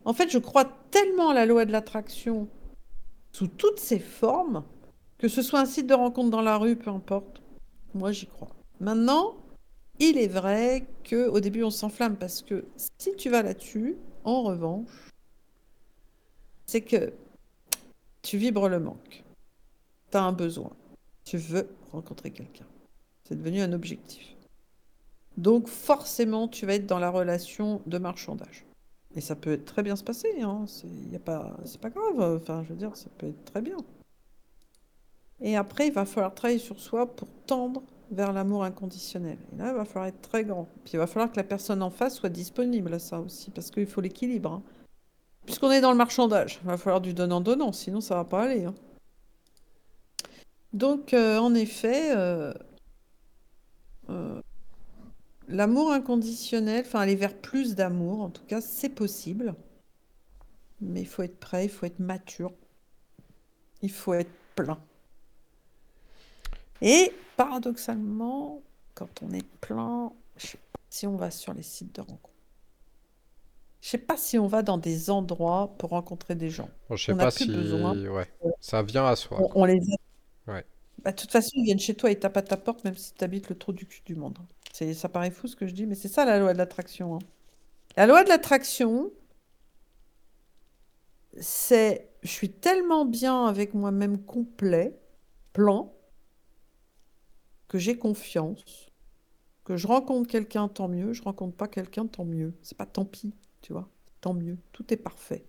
[0.06, 2.48] En fait, je crois tellement à la loi de l'attraction
[3.32, 4.64] sous toutes ses formes,
[5.18, 7.42] que ce soit un site de rencontre dans la rue, peu importe.
[7.94, 8.50] Moi, j'y crois.
[8.80, 9.36] Maintenant,
[10.00, 12.66] il est vrai que au début, on s'enflamme parce que
[12.98, 15.12] si tu vas là-dessus, en revanche,
[16.66, 17.14] c'est que
[18.22, 19.24] tu vibres le manque
[20.12, 20.72] tu as un besoin.
[21.24, 22.66] Tu veux rencontrer quelqu'un.
[23.24, 24.36] C'est devenu un objectif.
[25.38, 28.66] Donc forcément, tu vas être dans la relation de marchandage.
[29.16, 30.66] Et ça peut très bien se passer, hein.
[30.68, 33.78] c'est pas, pas grave, enfin je veux dire, ça peut être très bien.
[35.42, 39.38] Et après, il va falloir travailler sur soi pour tendre vers l'amour inconditionnel.
[39.54, 40.68] Et là, il va falloir être très grand.
[40.84, 43.72] Puis il va falloir que la personne en face soit disponible à ça aussi, parce
[43.72, 44.52] qu'il faut l'équilibre.
[44.52, 44.64] Hein.
[45.46, 48.66] Puisqu'on est dans le marchandage, il va falloir du donnant-donnant, sinon ça va pas aller.
[48.66, 48.76] Hein.
[50.74, 52.54] Donc, euh, en effet, euh,
[54.10, 54.42] euh,
[55.48, 59.56] l'amour inconditionnel, enfin aller vers plus d'amour, en tout cas, c'est possible.
[60.80, 62.54] Mais il faut être prêt, il faut être mature,
[63.82, 64.80] il faut être plein.
[66.82, 68.62] Et paradoxalement,
[68.96, 72.30] quand on est plein, je sais pas si on va sur les sites de rencontres.
[73.82, 76.70] Je sais pas si on va dans des endroits pour rencontrer des gens.
[76.90, 77.52] Bon, je sais On pas plus si...
[77.52, 77.98] besoin.
[78.08, 78.28] Ouais,
[78.60, 79.62] ça vient à soi, On, quoi.
[79.62, 79.80] on les
[81.04, 83.14] Bah, de toute façon, ils viennent chez toi et tapent à ta porte, même si
[83.14, 84.38] tu habites le trou du cul du monde.
[84.74, 87.16] C'est, ça paraît fou ce que je dis, mais c'est ça la loi de l'attraction.
[87.16, 87.20] hein.
[87.98, 89.12] La loi de l'attraction,
[91.40, 95.00] c'est je suis tellement bien avec moi-même complet,
[95.54, 95.94] plan,
[97.68, 98.92] que j'ai confiance,
[99.66, 102.54] que je rencontre quelqu'un, tant mieux, je rencontre pas quelqu'un, tant mieux.
[102.64, 103.90] C'est pas tant pis, tu vois,
[104.22, 104.58] tant mieux.
[104.74, 105.46] Tout est parfait.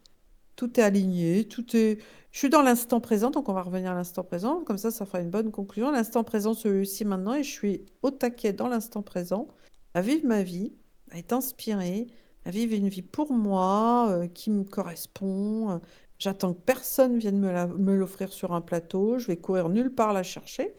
[0.57, 1.99] Tout est aligné, tout est...
[2.31, 4.63] Je suis dans l'instant présent, donc on va revenir à l'instant présent.
[4.65, 5.91] Comme ça, ça fera une bonne conclusion.
[5.91, 9.49] L'instant présent se réussit maintenant et je suis au taquet dans l'instant présent,
[9.95, 10.73] à vivre ma vie,
[11.11, 12.07] à être inspirée,
[12.45, 15.81] à vivre une vie pour moi, euh, qui me correspond.
[16.19, 19.19] J'attends que personne vienne me l'offrir sur un plateau.
[19.19, 20.75] Je vais courir nulle part la chercher.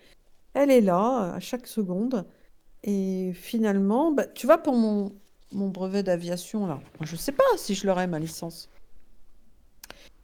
[0.54, 2.26] Elle est là, euh, à chaque seconde.
[2.84, 5.12] Et finalement, bah, tu vois, pour mon,
[5.52, 8.70] brevet d'aviation, là, je sais pas si je l'aurai, ma licence.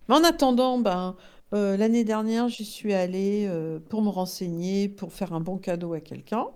[0.10, 1.16] Mais en attendant, ben,
[1.54, 5.94] euh, l'année dernière, j'y suis allée euh, pour me renseigner, pour faire un bon cadeau
[5.94, 6.48] à quelqu'un.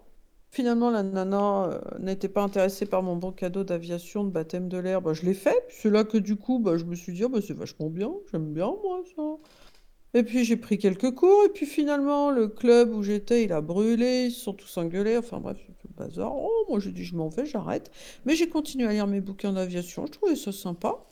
[0.52, 4.78] Finalement, la nana euh, n'était pas intéressée par mon bon cadeau d'aviation, de baptême de
[4.80, 5.02] l'air.
[5.04, 5.66] Bah, je l'ai fait.
[5.70, 8.12] C'est là que du coup, bah, je me suis dit, Ah, bah, c'est vachement bien.
[8.32, 9.24] J'aime bien, moi, ça.
[10.16, 11.46] Et puis j'ai pris quelques cours.
[11.46, 14.26] Et puis finalement, le club où j'étais, il a brûlé.
[14.28, 15.18] Ils se sont tous engueulés.
[15.18, 16.34] Enfin bref, c'est le bazar.
[16.36, 17.92] Oh, moi j'ai dit, je m'en vais, j'arrête.
[18.26, 20.06] Mais j'ai continué à lire mes bouquins d'aviation.
[20.08, 21.04] Je trouvais ça sympa.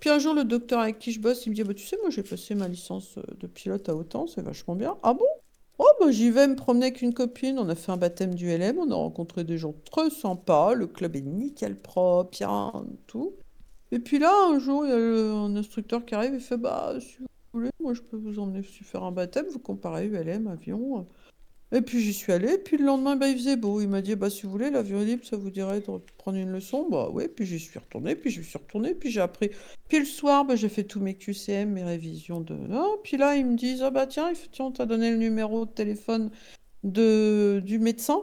[0.00, 1.96] Puis un jour, le docteur avec qui je bosse, il me dit, bah, tu sais,
[2.00, 4.96] moi j'ai passé ma licence euh, de pilote à Autan, c'est vachement bien.
[5.02, 5.26] Ah bon?
[5.78, 8.48] Oh, bah j'y vais me promener avec une copine, on a fait un baptême du
[8.48, 12.46] LM, on a rencontré des gens très sympas, le club est nickel propre, il
[13.06, 13.34] tout.
[13.92, 16.94] Et puis là, un jour, il y a un instructeur qui arrive et fait, bah,
[16.98, 21.06] si vous voulez, moi je peux vous emmener faire un baptême, vous comparez ULM, avion.
[21.72, 23.80] Et puis j'y suis allée, puis le lendemain, bah, il faisait beau.
[23.80, 25.86] Il m'a dit, bah, si vous voulez, l'avion libre, ça vous dirait de
[26.16, 26.88] prendre une leçon.
[26.88, 29.50] Bah ouais, puis j'y suis retournée, puis j'y suis retournée, puis j'ai appris.
[29.88, 32.56] Puis le soir, bah, j'ai fait tous mes QCM, mes révisions de...
[33.02, 35.70] Puis là, ils me disent, ah bah tiens, tiens on t'a donné le numéro de
[35.70, 36.30] téléphone
[36.84, 37.60] de...
[37.64, 38.22] du médecin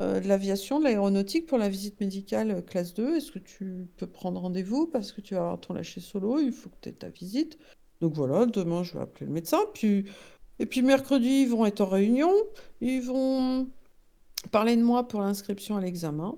[0.00, 3.16] euh, de l'aviation, de l'aéronautique pour la visite médicale euh, classe 2.
[3.16, 6.50] Est-ce que tu peux prendre rendez-vous parce que tu vas avoir ton lâcher solo, il
[6.50, 7.56] faut que tu aies ta visite.
[8.00, 10.06] Donc voilà, demain, je vais appeler le médecin, puis...
[10.58, 12.32] Et puis mercredi, ils vont être en réunion,
[12.80, 13.68] ils vont
[14.50, 16.36] parler de moi pour l'inscription à l'examen.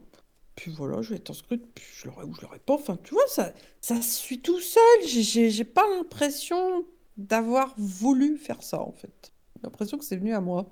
[0.54, 2.74] Puis voilà, je vais être inscrite, puis je l'aurai ou je l'aurai pas.
[2.74, 5.06] Enfin, tu vois, ça, ça suit tout seul.
[5.06, 6.86] J'ai j'ai pas l'impression
[7.18, 9.32] d'avoir voulu faire ça, en fait.
[9.56, 10.66] J'ai l'impression que c'est venu à moi.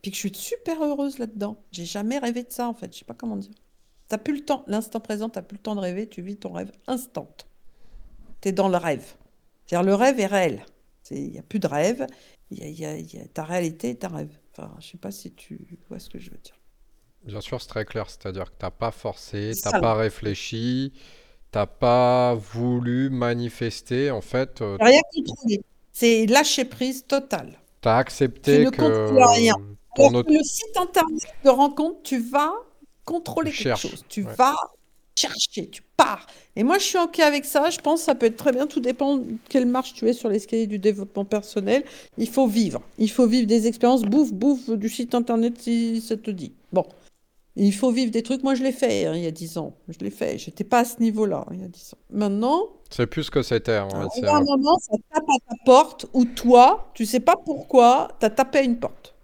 [0.00, 1.56] Puis que je suis super heureuse là-dedans.
[1.72, 2.92] J'ai jamais rêvé de ça, en fait.
[2.92, 3.54] Je sais pas comment dire.
[4.08, 6.52] T'as plus le temps, l'instant présent, t'as plus le temps de rêver, tu vis ton
[6.52, 7.28] rêve instant.
[8.40, 9.14] T'es dans le rêve.
[9.66, 10.64] C'est-à-dire, le rêve est réel.
[11.10, 12.06] Il n'y a plus de rêve,
[12.50, 14.38] il y a, y a ta réalité et ta rêve.
[14.52, 16.58] Enfin, je sais pas si tu vois ce que je veux dire.
[17.24, 18.08] Bien sûr, c'est très clair.
[18.08, 20.92] C'est-à-dire que t'as pas forcé, t'as pas réfléchi,
[21.50, 24.10] t'as pas voulu manifester.
[24.10, 25.62] En fait, euh, rien contrôlé.
[25.92, 27.58] C'est lâcher prise totale.
[27.80, 29.56] T'as accepté tu ne que rien.
[29.98, 32.52] Alors que le site internet de rencontre, tu vas
[33.04, 34.04] contrôler quelque chose.
[34.08, 34.56] Tu vas
[35.16, 36.26] chercher, tu pars.
[36.54, 37.70] Et moi, je suis OK avec ça.
[37.70, 38.66] Je pense que ça peut être très bien.
[38.66, 41.84] Tout dépend de quelle marche tu es sur l'escalier du développement personnel.
[42.18, 42.82] Il faut vivre.
[42.98, 44.02] Il faut vivre des expériences.
[44.02, 46.52] Bouffe, bouffe du site internet si ça te dit.
[46.72, 46.84] Bon.
[47.58, 48.42] Il faut vivre des trucs.
[48.42, 49.72] Moi, je l'ai fait hein, il y a 10 ans.
[49.88, 50.36] Je l'ai fait.
[50.36, 51.98] J'étais pas à ce niveau-là il y a 10 ans.
[52.10, 52.68] Maintenant.
[52.90, 53.76] C'est plus que c'était.
[53.76, 58.26] À un moment, ça tape à ta porte ou toi, tu sais pas pourquoi, tu
[58.26, 59.14] as tapé à une porte.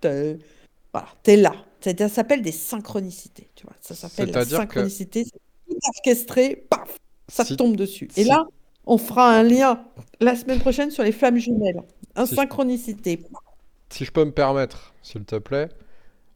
[0.00, 1.52] Voilà, tu es là.
[1.84, 3.76] Ça s'appelle des synchronicités, tu vois.
[3.80, 5.24] Ça s'appelle la synchronicité.
[5.24, 5.32] C'est
[5.68, 8.08] tout orchestré, paf, ça tombe dessus.
[8.16, 8.46] Et là,
[8.86, 9.84] on fera un lien
[10.20, 11.82] la semaine prochaine sur les flammes jumelles.
[12.14, 13.24] Un synchronicité.
[13.90, 15.68] Si je peux me permettre, s'il te plaît.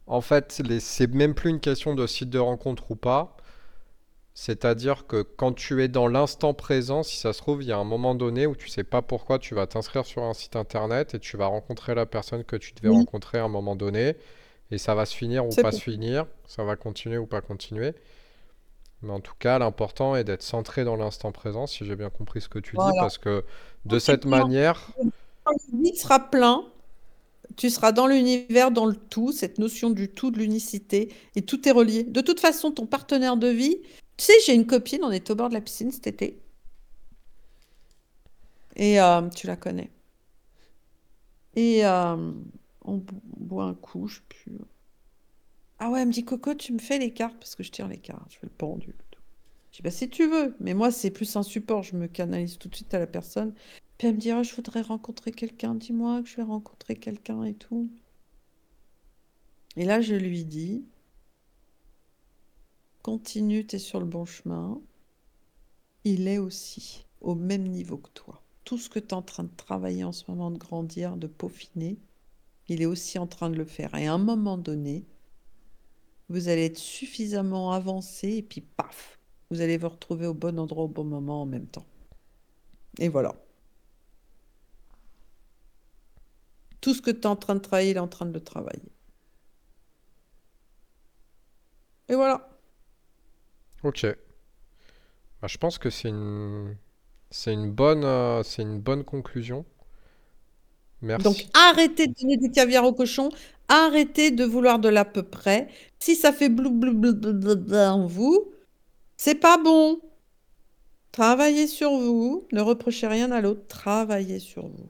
[0.05, 3.35] En fait, c'est même plus une question de site de rencontre ou pas.
[4.33, 7.77] C'est-à-dire que quand tu es dans l'instant présent, si ça se trouve, il y a
[7.77, 11.15] un moment donné où tu sais pas pourquoi tu vas t'inscrire sur un site internet
[11.15, 14.15] et tu vas rencontrer la personne que tu devais rencontrer à un moment donné.
[14.71, 17.93] Et ça va se finir ou pas se finir, ça va continuer ou pas continuer.
[19.01, 22.41] Mais en tout cas, l'important est d'être centré dans l'instant présent, si j'ai bien compris
[22.41, 23.45] ce que tu dis, parce que
[23.85, 24.91] de cette manière...
[25.43, 26.65] Quand le sera plein,
[27.55, 31.67] tu seras dans l'univers, dans le tout, cette notion du tout, de l'unicité, et tout
[31.67, 32.03] est relié.
[32.03, 33.77] De toute façon, ton partenaire de vie,
[34.17, 36.41] tu sais, j'ai une copine, on est au bord de la piscine cet été.
[38.75, 39.91] Et euh, tu la connais.
[41.55, 42.31] Et euh,
[42.87, 43.03] on
[43.37, 44.57] boit un coup, je sais plus.
[45.79, 47.87] Ah ouais, elle me dit Coco, tu me fais les cartes parce que je tire
[47.87, 48.95] les cartes, je fais le pendu.
[49.71, 52.57] Je dis bah si tu veux, mais moi c'est plus un support, je me canalise
[52.57, 53.53] tout de suite à la personne.
[53.97, 57.43] Puis elle me dit oh, je voudrais rencontrer quelqu'un, dis-moi que je vais rencontrer quelqu'un
[57.43, 57.89] et tout.
[59.75, 60.83] Et là je lui dis
[63.03, 64.81] continue, tu es sur le bon chemin.
[66.03, 68.41] Il est aussi au même niveau que toi.
[68.63, 71.27] Tout ce que tu es en train de travailler en ce moment, de grandir, de
[71.27, 71.97] peaufiner,
[72.67, 73.93] il est aussi en train de le faire.
[73.95, 75.05] Et à un moment donné,
[76.29, 80.83] vous allez être suffisamment avancé et puis paf, vous allez vous retrouver au bon endroit
[80.83, 81.85] au bon moment en même temps.
[82.99, 83.33] Et voilà.
[86.81, 88.43] Tout ce que tu es en train de travailler, il est en train de le
[88.43, 88.91] travailler.
[92.09, 92.49] Et voilà.
[93.83, 94.05] Ok.
[95.41, 96.77] Bah, je pense que c'est une,
[97.71, 99.65] bonne, euh, c'est une bonne conclusion.
[101.01, 103.29] Donc arrêtez de donner du caviar au cochon,
[103.67, 105.67] arrêtez de vouloir de l'à peu près.
[105.99, 108.51] Si ça fait blou blou blou en vous,
[109.17, 109.99] c'est pas bon.
[111.11, 114.89] Travaillez sur vous, ne reprochez rien à l'autre, travaillez sur vous.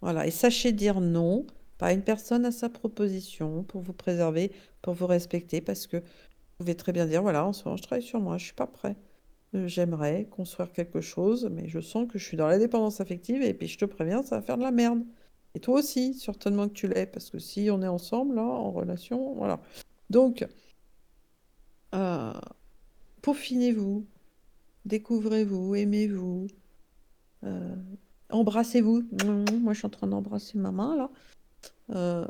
[0.00, 1.46] Voilà, et sachez dire non,
[1.78, 4.52] pas une personne à sa proposition pour vous préserver,
[4.82, 6.04] pour vous respecter, parce que vous
[6.58, 8.66] pouvez très bien dire voilà, en ce moment je travaille sur moi, je suis pas
[8.66, 8.96] prêt.
[9.54, 13.42] Euh, j'aimerais construire quelque chose, mais je sens que je suis dans la dépendance affective
[13.42, 15.02] et puis je te préviens, ça va faire de la merde.
[15.54, 18.70] Et toi aussi, certainement que tu l'es, parce que si on est ensemble, là, en
[18.70, 19.60] relation, voilà.
[20.10, 20.46] Donc,
[21.94, 22.32] euh,
[23.22, 24.06] peaufinez-vous,
[24.86, 26.46] découvrez-vous, aimez-vous,
[27.44, 27.76] euh,
[28.30, 29.02] embrassez-vous.
[29.60, 31.10] Moi, je suis en train d'embrasser ma main, là.
[31.90, 32.26] Euh,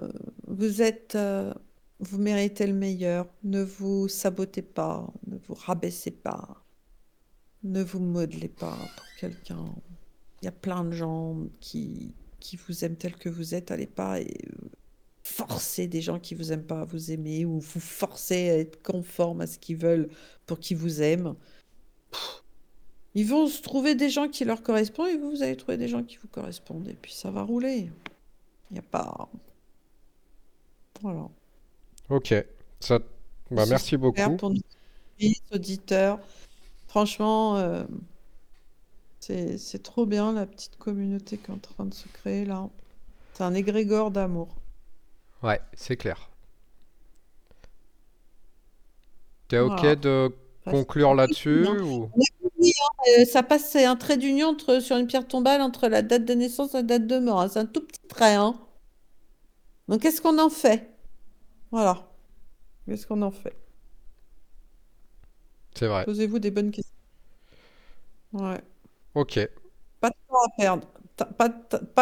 [0.49, 1.17] vous êtes,
[2.01, 3.29] vous méritez le meilleur.
[3.45, 6.62] Ne vous sabotez pas, ne vous rabaissez pas.
[7.65, 9.65] Ne vous modelez pas pour quelqu'un.
[10.41, 13.71] Il y a plein de gens qui, qui vous aiment tel que vous êtes.
[13.71, 14.69] Allez pas et euh,
[15.23, 18.83] forcer des gens qui vous aiment pas à vous aimer ou vous forcer à être
[18.83, 20.09] conforme à ce qu'ils veulent
[20.47, 21.35] pour qu'ils vous aiment.
[23.15, 25.89] Ils vont se trouver des gens qui leur correspondent et vous, vous allez trouver des
[25.89, 26.89] gens qui vous correspondent.
[26.89, 27.91] Et puis ça va rouler.
[28.71, 29.29] Il n'y a pas.
[31.01, 31.29] Voilà.
[32.09, 32.35] Ok.
[32.81, 32.99] Ça...
[33.51, 34.37] Bah, merci beaucoup.
[34.37, 34.61] pour nos
[35.53, 36.19] auditeurs.
[36.93, 37.85] Franchement, euh,
[39.21, 42.69] c'est c'est trop bien la petite communauté qui est en train de se créer là.
[43.35, 44.49] C'est un égrégore d'amour.
[45.43, 46.31] Ouais, c'est clair.
[49.49, 50.33] T'es ok de
[50.65, 51.83] Enfin, conclure là-dessus commun.
[51.83, 52.11] ou...
[52.15, 55.27] On a compris, hein, euh, ça passe, c'est un trait d'union entre, sur une pierre
[55.27, 57.41] tombale entre la date de naissance et la date de mort.
[57.41, 57.49] hein.
[57.49, 58.35] C'est un tout petit trait.
[58.35, 58.55] Hein.
[59.89, 60.89] Donc, qu'est-ce qu'on en fait?
[61.73, 62.09] Voilà.
[62.87, 63.57] Qu'est-ce qu'on en fait?
[65.75, 66.07] C'est vrai.
[66.07, 66.95] Posez-vous des bonnes questions.
[68.33, 68.63] Ouais.
[69.15, 69.39] Ok.
[70.01, 70.89] Pas de temps à perdre.
[71.17, 71.49] Ta- Pas,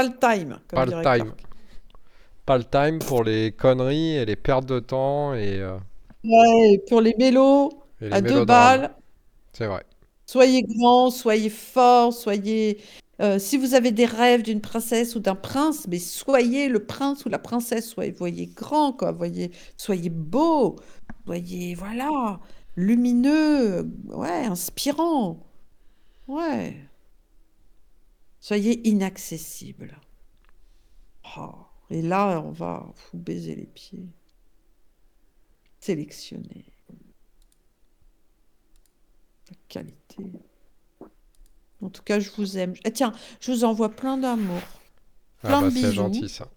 [0.03, 1.35] le time, comme Pas le time.
[1.35, 1.47] Clark.
[2.45, 5.79] Pas le time pour les conneries et les pertes de temps et, euh,
[6.25, 7.71] Ouais, et pour les mélos,
[8.01, 8.95] et les à deux balles,
[9.53, 9.85] C'est vrai.
[10.27, 12.81] soyez grand, soyez fort, soyez...
[13.21, 17.25] euh, si vous avez des rêves d'une princesse ou d'un prince, mais soyez le prince
[17.25, 20.77] ou la princesse, soyez, voyez grand, quoi, voyez, soyez beau,
[21.27, 22.41] soyez, voilà,
[22.77, 25.47] lumineux, ouais, inspirant,
[26.29, 26.77] ouais,
[28.41, 29.99] soyez inaccessible.
[31.37, 31.55] Oh,
[31.91, 34.09] et là, on va vous baiser les pieds,
[35.81, 36.65] sélectionner
[39.49, 40.33] la qualité.
[41.83, 42.75] En tout cas, je vous aime.
[42.85, 44.61] Ah, tiens, je vous envoie plein d'amour,
[45.43, 46.49] Ah plein bah de c'est gentil ça.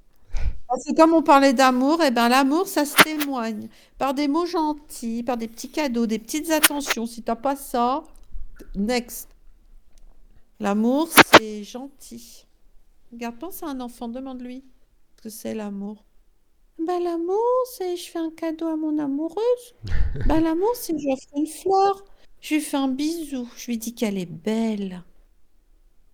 [0.74, 3.68] Parce que comme on parlait d'amour, et ben l'amour, ça se témoigne
[4.00, 7.06] par des mots gentils, par des petits cadeaux, des petites attentions.
[7.06, 8.04] Si t'as pas ça,
[8.74, 9.30] next.
[10.60, 12.48] L'amour, c'est gentil.
[13.12, 14.64] Regarde, pense à un enfant, demande-lui
[15.18, 16.04] ce que c'est l'amour.
[16.80, 17.38] Ben l'amour,
[17.78, 19.76] c'est je fais un cadeau à mon amoureuse.
[20.26, 22.04] Ben l'amour, c'est je lui offre une fleur.
[22.42, 23.48] Je lui fais un bisou.
[23.58, 25.04] Je lui dis qu'elle est belle.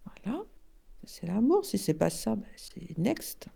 [0.03, 0.43] Voilà.
[1.05, 1.63] C'est l'amour.
[1.63, 3.47] Si c'est pas ça, ben c'est next.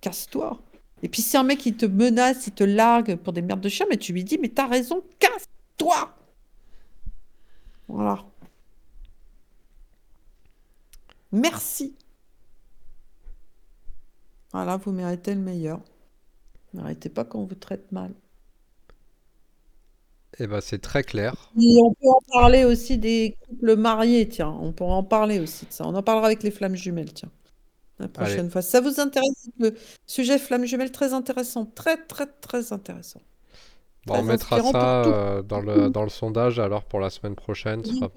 [0.00, 0.60] Casse-toi.
[1.02, 3.68] Et puis si un mec il te menace, il te largue pour des merdes de
[3.68, 6.14] chien, mais tu lui dis, mais t'as raison, casse-toi.
[7.88, 8.24] Voilà.
[11.32, 11.94] Merci.
[14.52, 15.80] Voilà, vous méritez le meilleur.
[16.74, 18.12] N'arrêtez pas qu'on vous traite mal.
[20.38, 21.50] Et bah c'est très clair.
[21.60, 24.50] Et on peut en parler aussi des couples mariés, tiens.
[24.60, 25.86] On pourra en parler aussi de ça.
[25.86, 27.30] On en parlera avec les flammes jumelles, tiens.
[28.00, 28.12] La Allez.
[28.14, 28.62] prochaine fois.
[28.62, 29.74] Si ça vous intéresse, le
[30.06, 31.66] sujet flammes jumelles, très intéressant.
[31.66, 33.20] Très, très, très intéressant.
[34.06, 37.82] Bon, on mettra ça euh, dans le, dans le sondage alors pour la semaine prochaine.
[37.84, 38.10] Oui, sera-.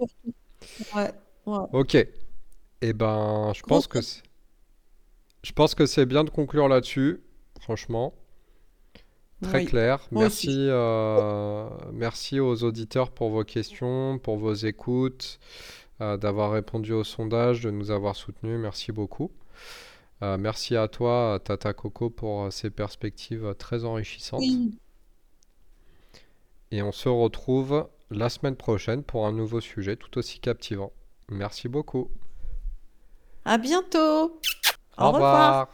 [0.96, 1.12] Ouais,
[1.46, 1.68] ouais.
[1.74, 1.96] Ok.
[1.96, 4.24] Et ben je Gros pense que c'est...
[5.44, 7.22] Je pense que c'est bien de conclure là-dessus,
[7.60, 8.14] franchement.
[9.42, 9.66] Très Oui.
[9.66, 10.08] clair.
[10.12, 15.40] Moi Merci, euh, merci aux auditeurs pour vos questions, pour vos écoutes,
[16.00, 18.58] euh, d'avoir répondu au sondage, de nous avoir soutenus.
[18.58, 19.32] Merci beaucoup.
[20.24, 24.40] Euh, merci à toi, Tata Coco, pour euh, ces perspectives euh, très enrichissantes.
[24.40, 24.80] Oui.
[26.72, 30.94] Et on se retrouve la semaine prochaine pour un nouveau sujet tout aussi captivant.
[31.30, 32.10] Merci beaucoup.
[33.44, 34.40] À bientôt.
[34.98, 35.12] Au Au revoir.
[35.12, 35.68] revoir.